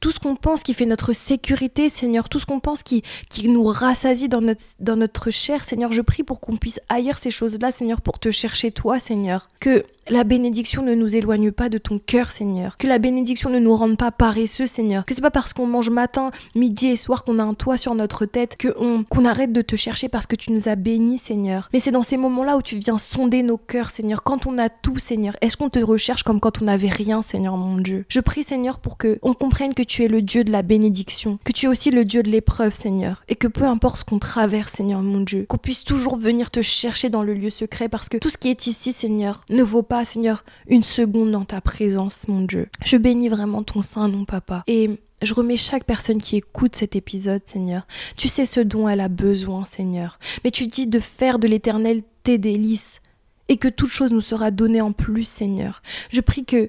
tout 0.00 0.10
ce 0.10 0.18
qu'on 0.18 0.36
pense 0.36 0.62
qui 0.62 0.74
fait 0.74 0.86
notre 0.86 1.12
sécurité, 1.12 1.88
Seigneur, 1.88 2.28
tout 2.28 2.38
ce 2.38 2.46
qu'on 2.46 2.60
pense 2.60 2.82
qui, 2.82 3.02
qui 3.28 3.48
nous 3.48 3.64
rassasie 3.64 4.28
dans 4.28 4.40
notre, 4.40 4.62
dans 4.80 4.96
notre 4.96 5.30
chair, 5.30 5.64
Seigneur, 5.64 5.92
je 5.92 6.00
prie 6.00 6.22
pour 6.22 6.40
qu'on 6.40 6.56
puisse 6.56 6.80
haïr 6.88 7.18
ces 7.18 7.30
choses-là, 7.30 7.70
Seigneur, 7.70 8.00
pour 8.00 8.18
te 8.18 8.30
chercher 8.30 8.70
toi, 8.70 8.98
Seigneur. 8.98 9.48
Que 9.60 9.84
la 10.08 10.24
bénédiction 10.24 10.82
ne 10.82 10.94
nous 10.94 11.16
éloigne 11.16 11.50
pas 11.52 11.68
de 11.68 11.78
ton 11.78 11.98
cœur, 11.98 12.30
Seigneur. 12.30 12.76
Que 12.76 12.86
la 12.86 12.98
bénédiction 12.98 13.50
ne 13.50 13.58
nous 13.58 13.74
rende 13.74 13.96
pas 13.96 14.10
paresseux, 14.10 14.66
Seigneur. 14.66 15.04
Que 15.04 15.14
c'est 15.14 15.20
pas 15.20 15.30
parce 15.30 15.52
qu'on 15.52 15.66
mange 15.66 15.90
matin, 15.90 16.30
midi 16.54 16.88
et 16.88 16.96
soir 16.96 17.24
qu'on 17.24 17.38
a 17.38 17.42
un 17.42 17.54
toit 17.54 17.76
sur 17.76 17.94
notre 17.94 18.26
tête 18.26 18.56
qu'on 18.56 19.24
arrête 19.24 19.52
de 19.52 19.62
te 19.62 19.76
chercher 19.76 20.08
parce 20.08 20.26
que 20.26 20.36
tu 20.36 20.52
nous 20.52 20.68
as 20.68 20.76
bénis, 20.76 21.18
Seigneur. 21.18 21.68
Mais 21.72 21.78
c'est 21.78 21.90
dans 21.90 22.02
ces 22.02 22.16
moments-là 22.16 22.56
où 22.56 22.62
tu 22.62 22.78
viens 22.78 22.98
sonder 22.98 23.42
nos 23.42 23.58
cœurs, 23.58 23.90
Seigneur. 23.90 24.22
Quand 24.22 24.46
on 24.46 24.58
a 24.58 24.68
tout, 24.68 24.98
Seigneur, 24.98 25.34
est-ce 25.40 25.56
qu'on 25.56 25.70
te 25.70 25.78
recherche 25.78 26.22
comme 26.22 26.40
quand 26.40 26.62
on 26.62 26.66
n'avait 26.66 26.88
rien, 26.88 27.22
Seigneur 27.22 27.56
mon 27.56 27.78
Dieu? 27.78 28.04
Je 28.08 28.20
prie, 28.20 28.44
Seigneur, 28.44 28.78
pour 28.78 28.96
que 28.96 29.18
on 29.22 29.34
comprenne 29.34 29.74
que 29.74 29.82
tu 29.82 30.04
es 30.04 30.08
le 30.08 30.22
Dieu 30.22 30.44
de 30.44 30.52
la 30.52 30.62
bénédiction, 30.62 31.38
que 31.44 31.52
tu 31.52 31.66
es 31.66 31.68
aussi 31.68 31.90
le 31.90 32.04
Dieu 32.04 32.22
de 32.22 32.30
l'épreuve, 32.30 32.74
Seigneur, 32.74 33.22
et 33.28 33.34
que 33.34 33.48
peu 33.48 33.64
importe 33.64 33.98
ce 33.98 34.04
qu'on 34.04 34.18
traverse, 34.18 34.72
Seigneur 34.72 35.02
mon 35.02 35.20
Dieu, 35.20 35.46
qu'on 35.48 35.58
puisse 35.58 35.84
toujours 35.84 36.16
venir 36.16 36.50
te 36.50 36.62
chercher 36.62 37.08
dans 37.08 37.22
le 37.22 37.34
lieu 37.34 37.50
secret 37.50 37.88
parce 37.88 38.08
que 38.08 38.18
tout 38.18 38.28
ce 38.28 38.38
qui 38.38 38.48
est 38.48 38.66
ici, 38.66 38.92
Seigneur, 38.92 39.42
ne 39.50 39.62
vaut 39.62 39.82
pas, 39.82 39.95
Seigneur, 40.04 40.44
une 40.68 40.82
seconde 40.82 41.30
dans 41.30 41.44
ta 41.44 41.60
présence, 41.60 42.28
mon 42.28 42.42
Dieu. 42.42 42.68
Je 42.84 42.96
bénis 42.96 43.28
vraiment 43.28 43.62
ton 43.62 43.82
saint 43.82 44.08
nom, 44.08 44.24
papa. 44.24 44.62
Et 44.66 44.90
je 45.22 45.34
remets 45.34 45.56
chaque 45.56 45.84
personne 45.84 46.20
qui 46.20 46.36
écoute 46.36 46.76
cet 46.76 46.96
épisode, 46.96 47.42
Seigneur. 47.44 47.86
Tu 48.16 48.28
sais 48.28 48.44
ce 48.44 48.60
dont 48.60 48.88
elle 48.88 49.00
a 49.00 49.08
besoin, 49.08 49.64
Seigneur. 49.64 50.18
Mais 50.44 50.50
tu 50.50 50.66
dis 50.66 50.86
de 50.86 51.00
faire 51.00 51.38
de 51.38 51.48
l'éternel 51.48 52.02
tes 52.22 52.38
délices 52.38 53.00
et 53.48 53.56
que 53.56 53.68
toute 53.68 53.90
chose 53.90 54.12
nous 54.12 54.20
sera 54.20 54.50
donnée 54.50 54.80
en 54.80 54.92
plus, 54.92 55.26
Seigneur. 55.26 55.82
Je 56.10 56.20
prie 56.20 56.44
que 56.44 56.68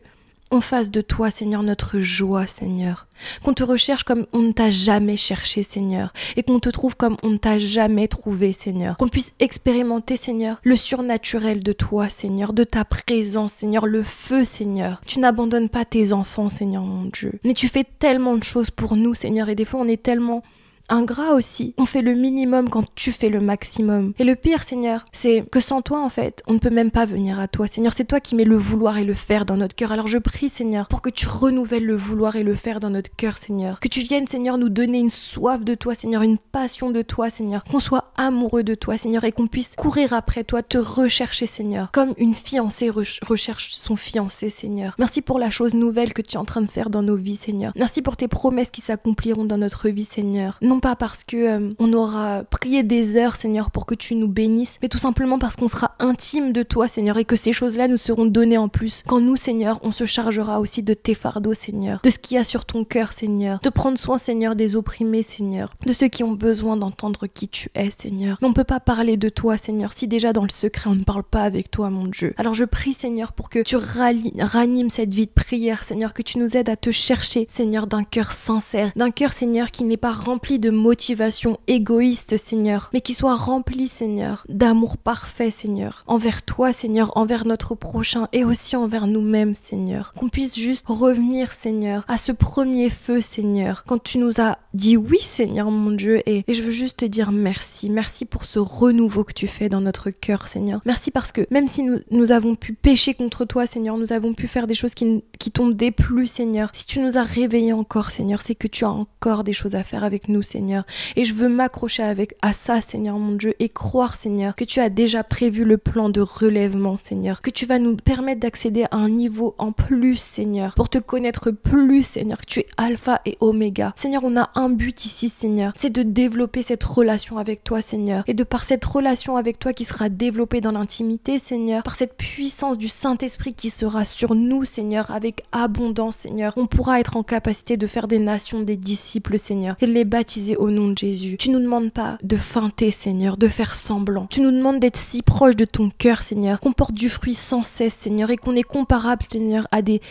on 0.51 0.61
fasse 0.61 0.91
de 0.91 1.01
toi, 1.01 1.29
Seigneur, 1.29 1.63
notre 1.63 1.99
joie, 1.99 2.47
Seigneur. 2.47 3.07
Qu'on 3.43 3.53
te 3.53 3.63
recherche 3.63 4.03
comme 4.03 4.25
on 4.33 4.39
ne 4.39 4.51
t'a 4.51 4.69
jamais 4.69 5.17
cherché, 5.17 5.63
Seigneur. 5.63 6.13
Et 6.35 6.43
qu'on 6.43 6.59
te 6.59 6.69
trouve 6.69 6.95
comme 6.95 7.17
on 7.23 7.31
ne 7.31 7.37
t'a 7.37 7.59
jamais 7.59 8.07
trouvé, 8.07 8.53
Seigneur. 8.53 8.97
Qu'on 8.97 9.09
puisse 9.09 9.33
expérimenter, 9.39 10.15
Seigneur, 10.15 10.59
le 10.63 10.75
surnaturel 10.75 11.63
de 11.63 11.73
toi, 11.73 12.09
Seigneur, 12.09 12.53
de 12.53 12.63
ta 12.63 12.85
présence, 12.85 13.53
Seigneur, 13.53 13.85
le 13.85 14.03
feu, 14.03 14.43
Seigneur. 14.43 15.01
Tu 15.05 15.19
n'abandonnes 15.19 15.69
pas 15.69 15.85
tes 15.85 16.13
enfants, 16.13 16.49
Seigneur, 16.49 16.83
mon 16.83 17.05
Dieu. 17.05 17.39
Mais 17.43 17.53
tu 17.53 17.67
fais 17.67 17.83
tellement 17.83 18.35
de 18.35 18.43
choses 18.43 18.69
pour 18.69 18.95
nous, 18.95 19.13
Seigneur, 19.13 19.49
et 19.49 19.55
des 19.55 19.65
fois 19.65 19.81
on 19.81 19.87
est 19.87 20.01
tellement 20.01 20.43
ingrat 20.89 21.33
aussi. 21.33 21.73
On 21.77 21.85
fait 21.85 22.01
le 22.01 22.13
minimum 22.13 22.69
quand 22.69 22.85
tu 22.95 23.11
fais 23.11 23.29
le 23.29 23.39
maximum. 23.39 24.13
Et 24.19 24.23
le 24.23 24.35
pire, 24.35 24.63
Seigneur, 24.63 25.05
c'est 25.11 25.45
que 25.51 25.59
sans 25.59 25.81
toi, 25.81 26.01
en 26.01 26.09
fait, 26.09 26.43
on 26.47 26.53
ne 26.53 26.59
peut 26.59 26.69
même 26.69 26.91
pas 26.91 27.05
venir 27.05 27.39
à 27.39 27.47
toi. 27.47 27.67
Seigneur, 27.67 27.93
c'est 27.93 28.05
toi 28.05 28.19
qui 28.19 28.35
mets 28.35 28.43
le 28.43 28.57
vouloir 28.57 28.97
et 28.97 29.03
le 29.03 29.13
faire 29.13 29.45
dans 29.45 29.57
notre 29.57 29.75
cœur. 29.75 29.91
Alors 29.91 30.07
je 30.07 30.17
prie, 30.17 30.49
Seigneur, 30.49 30.87
pour 30.87 31.01
que 31.01 31.09
tu 31.09 31.27
renouvelles 31.27 31.85
le 31.85 31.95
vouloir 31.95 32.35
et 32.35 32.43
le 32.43 32.55
faire 32.55 32.79
dans 32.79 32.89
notre 32.89 33.15
cœur, 33.15 33.37
Seigneur. 33.37 33.79
Que 33.79 33.87
tu 33.87 34.01
viennes, 34.01 34.27
Seigneur, 34.27 34.57
nous 34.57 34.69
donner 34.69 34.99
une 34.99 35.09
soif 35.09 35.63
de 35.63 35.75
toi, 35.75 35.95
Seigneur, 35.95 36.21
une 36.21 36.37
passion 36.37 36.91
de 36.91 37.01
toi, 37.01 37.29
Seigneur. 37.29 37.63
Qu'on 37.63 37.79
soit 37.79 38.11
amoureux 38.17 38.63
de 38.63 38.75
toi, 38.75 38.97
Seigneur, 38.97 39.23
et 39.23 39.31
qu'on 39.31 39.47
puisse 39.47 39.75
courir 39.75 40.13
après 40.13 40.43
toi, 40.43 40.63
te 40.63 40.77
rechercher, 40.77 41.45
Seigneur. 41.45 41.91
Comme 41.91 42.13
une 42.17 42.33
fiancée 42.33 42.89
recherche 42.89 43.69
son 43.71 43.95
fiancé, 43.95 44.49
Seigneur. 44.49 44.95
Merci 44.99 45.21
pour 45.21 45.39
la 45.39 45.49
chose 45.49 45.73
nouvelle 45.73 46.13
que 46.13 46.21
tu 46.21 46.35
es 46.35 46.37
en 46.37 46.45
train 46.45 46.61
de 46.61 46.69
faire 46.69 46.89
dans 46.89 47.01
nos 47.01 47.15
vies, 47.15 47.35
Seigneur. 47.35 47.73
Merci 47.75 48.01
pour 48.01 48.17
tes 48.17 48.27
promesses 48.27 48.71
qui 48.71 48.81
s'accompliront 48.81 49.45
dans 49.45 49.57
notre 49.57 49.89
vie, 49.89 50.05
Seigneur. 50.05 50.57
Pas 50.79 50.95
parce 50.95 51.23
que 51.23 51.37
euh, 51.37 51.73
on 51.79 51.93
aura 51.93 52.43
prié 52.43 52.83
des 52.83 53.17
heures, 53.17 53.35
Seigneur, 53.35 53.71
pour 53.71 53.85
que 53.85 53.95
tu 53.95 54.15
nous 54.15 54.27
bénisses, 54.27 54.79
mais 54.81 54.89
tout 54.89 54.97
simplement 54.97 55.39
parce 55.39 55.55
qu'on 55.55 55.67
sera 55.67 55.95
intime 55.99 56.51
de 56.51 56.63
toi, 56.63 56.87
Seigneur, 56.87 57.17
et 57.17 57.25
que 57.25 57.35
ces 57.35 57.53
choses-là 57.53 57.87
nous 57.87 57.97
seront 57.97 58.25
données 58.25 58.57
en 58.57 58.69
plus. 58.69 59.03
Quand 59.07 59.19
nous, 59.19 59.35
Seigneur, 59.35 59.79
on 59.83 59.91
se 59.91 60.05
chargera 60.05 60.59
aussi 60.59 60.83
de 60.83 60.93
tes 60.93 61.13
fardeaux, 61.13 61.53
Seigneur, 61.53 61.99
de 62.03 62.09
ce 62.09 62.19
qu'il 62.19 62.37
y 62.37 62.39
a 62.39 62.43
sur 62.43 62.65
ton 62.65 62.83
cœur, 62.83 63.13
Seigneur, 63.13 63.59
de 63.61 63.69
prendre 63.69 63.97
soin, 63.97 64.17
Seigneur, 64.17 64.55
des 64.55 64.75
opprimés, 64.75 65.23
Seigneur, 65.23 65.73
de 65.85 65.93
ceux 65.93 66.07
qui 66.07 66.23
ont 66.23 66.33
besoin 66.33 66.77
d'entendre 66.77 67.27
qui 67.27 67.47
tu 67.47 67.69
es, 67.75 67.89
Seigneur. 67.89 68.37
Mais 68.41 68.47
on 68.47 68.53
peut 68.53 68.63
pas 68.63 68.79
parler 68.79 69.17
de 69.17 69.29
toi, 69.29 69.57
Seigneur, 69.57 69.91
si 69.95 70.07
déjà 70.07 70.33
dans 70.33 70.43
le 70.43 70.49
secret 70.49 70.89
on 70.89 70.95
ne 70.95 71.03
parle 71.03 71.23
pas 71.23 71.43
avec 71.43 71.71
toi, 71.71 71.89
mon 71.89 72.05
Dieu. 72.05 72.33
Alors 72.37 72.53
je 72.53 72.63
prie, 72.63 72.93
Seigneur, 72.93 73.33
pour 73.33 73.49
que 73.49 73.59
tu 73.59 73.75
ranimes 73.75 74.89
cette 74.89 75.13
vie 75.13 75.25
de 75.25 75.31
prière, 75.31 75.83
Seigneur, 75.83 76.13
que 76.13 76.21
tu 76.21 76.39
nous 76.39 76.57
aides 76.57 76.69
à 76.69 76.75
te 76.75 76.91
chercher, 76.91 77.45
Seigneur, 77.49 77.87
d'un 77.87 78.03
cœur 78.03 78.31
sincère, 78.31 78.91
d'un 78.95 79.11
cœur, 79.11 79.33
Seigneur, 79.33 79.71
qui 79.71 79.83
n'est 79.83 79.97
pas 79.97 80.11
rempli 80.11 80.59
de 80.59 80.66
motivation 80.71 81.57
égoïste, 81.67 82.37
Seigneur, 82.37 82.89
mais 82.93 83.01
qui 83.01 83.13
soit 83.13 83.35
remplie, 83.35 83.87
Seigneur, 83.87 84.45
d'amour 84.49 84.97
parfait, 84.97 85.51
Seigneur, 85.51 86.03
envers 86.07 86.43
toi, 86.43 86.73
Seigneur, 86.73 87.11
envers 87.15 87.45
notre 87.45 87.75
prochain 87.75 88.27
et 88.33 88.43
aussi 88.43 88.75
envers 88.75 89.07
nous-mêmes, 89.07 89.55
Seigneur. 89.55 90.13
Qu'on 90.13 90.29
puisse 90.29 90.57
juste 90.57 90.85
revenir, 90.87 91.53
Seigneur, 91.53 92.05
à 92.07 92.17
ce 92.17 92.31
premier 92.31 92.89
feu, 92.89 93.21
Seigneur, 93.21 93.83
quand 93.85 94.01
tu 94.01 94.17
nous 94.17 94.39
as 94.39 94.57
dit 94.77 94.95
oui, 94.95 95.17
Seigneur, 95.19 95.69
mon 95.69 95.91
Dieu, 95.91 96.21
et, 96.25 96.45
je 96.47 96.61
veux 96.61 96.71
juste 96.71 96.99
te 96.99 97.05
dire 97.05 97.31
merci, 97.31 97.89
merci 97.89 98.25
pour 98.25 98.45
ce 98.45 98.59
renouveau 98.59 99.23
que 99.23 99.33
tu 99.33 99.47
fais 99.47 99.67
dans 99.67 99.81
notre 99.81 100.11
cœur, 100.11 100.47
Seigneur. 100.47 100.81
Merci 100.85 101.11
parce 101.11 101.31
que 101.31 101.41
même 101.51 101.67
si 101.67 101.83
nous, 101.83 101.99
nous 102.11 102.31
avons 102.31 102.55
pu 102.55 102.73
pécher 102.73 103.13
contre 103.13 103.43
toi, 103.43 103.65
Seigneur, 103.65 103.97
nous 103.97 104.13
avons 104.13 104.33
pu 104.33 104.47
faire 104.47 104.67
des 104.67 104.75
choses 104.75 104.93
qui, 104.93 105.23
qui 105.39 105.51
t'ont 105.51 105.69
déplu, 105.69 106.27
Seigneur. 106.27 106.69
Si 106.73 106.85
tu 106.85 106.99
nous 106.99 107.17
as 107.17 107.23
réveillés 107.23 107.73
encore, 107.73 108.11
Seigneur, 108.11 108.41
c'est 108.41 108.55
que 108.55 108.67
tu 108.67 108.85
as 108.85 108.91
encore 108.91 109.43
des 109.43 109.53
choses 109.53 109.75
à 109.75 109.83
faire 109.83 110.03
avec 110.03 110.29
nous, 110.29 110.43
Seigneur. 110.43 110.85
Et 111.15 111.25
je 111.25 111.33
veux 111.33 111.49
m'accrocher 111.49 112.03
avec 112.03 112.35
à 112.41 112.53
ça, 112.53 112.79
Seigneur 112.79 113.17
mon 113.17 113.33
Dieu, 113.33 113.55
et 113.59 113.69
croire, 113.69 114.15
Seigneur, 114.15 114.55
que 114.55 114.63
tu 114.63 114.79
as 114.79 114.89
déjà 114.89 115.23
prévu 115.23 115.65
le 115.65 115.77
plan 115.77 116.09
de 116.09 116.21
relèvement, 116.21 116.97
Seigneur, 116.97 117.41
que 117.41 117.49
tu 117.49 117.65
vas 117.65 117.79
nous 117.79 117.95
permettre 117.95 118.41
d'accéder 118.41 118.85
à 118.91 118.97
un 118.97 119.09
niveau 119.09 119.55
en 119.57 119.71
plus, 119.71 120.19
Seigneur, 120.19 120.75
pour 120.75 120.89
te 120.89 120.99
connaître 120.99 121.49
plus, 121.49 122.03
Seigneur, 122.03 122.37
que 122.37 122.45
tu 122.45 122.59
es 122.59 122.67
alpha 122.77 123.21
et 123.25 123.37
oméga. 123.39 123.93
Seigneur, 123.95 124.23
on 124.23 124.37
a 124.37 124.51
un 124.53 124.66
but 124.69 125.05
ici, 125.05 125.29
Seigneur, 125.29 125.73
c'est 125.75 125.91
de 125.91 126.03
développer 126.03 126.61
cette 126.61 126.83
relation 126.83 127.37
avec 127.37 127.63
toi, 127.63 127.81
Seigneur, 127.81 128.23
et 128.27 128.33
de 128.33 128.43
par 128.43 128.63
cette 128.63 128.85
relation 128.85 129.37
avec 129.37 129.59
toi 129.59 129.73
qui 129.73 129.83
sera 129.83 130.09
développée 130.09 130.61
dans 130.61 130.71
l'intimité, 130.71 131.39
Seigneur, 131.39 131.83
par 131.83 131.95
cette 131.95 132.15
puissance 132.17 132.77
du 132.77 132.87
Saint-Esprit 132.87 133.53
qui 133.53 133.69
sera 133.69 134.05
sur 134.05 134.35
nous, 134.35 134.65
Seigneur, 134.65 135.11
avec 135.11 135.43
abondance, 135.51 136.17
Seigneur, 136.17 136.53
on 136.57 136.67
pourra 136.67 136.99
être 136.99 137.17
en 137.17 137.23
capacité 137.23 137.77
de 137.77 137.87
faire 137.87 138.07
des 138.07 138.19
nations 138.19 138.61
des 138.61 138.77
disciples, 138.77 139.39
Seigneur, 139.39 139.75
et 139.81 139.85
de 139.85 139.91
les 139.91 140.05
baptiser 140.05 140.55
au 140.55 140.69
nom 140.69 140.89
de 140.89 140.97
Jésus. 140.97 141.37
Tu 141.37 141.49
nous 141.49 141.59
demandes 141.59 141.91
pas 141.91 142.17
de 142.23 142.37
feinter, 142.37 142.91
Seigneur, 142.91 143.37
de 143.37 143.47
faire 143.47 143.75
semblant. 143.75 144.27
Tu 144.29 144.41
nous 144.41 144.51
demandes 144.51 144.79
d'être 144.79 144.97
si 144.97 145.21
proche 145.21 145.55
de 145.55 145.65
ton 145.65 145.89
cœur, 145.97 146.21
Seigneur, 146.21 146.59
qu'on 146.59 146.73
porte 146.73 146.93
du 146.93 147.09
fruit 147.09 147.33
sans 147.33 147.63
cesse, 147.63 147.95
Seigneur, 147.95 148.29
et 148.29 148.37
qu'on 148.37 148.55
est 148.55 148.63
comparable, 148.63 149.23
Seigneur, 149.29 149.67
à 149.71 149.81
des 149.81 150.01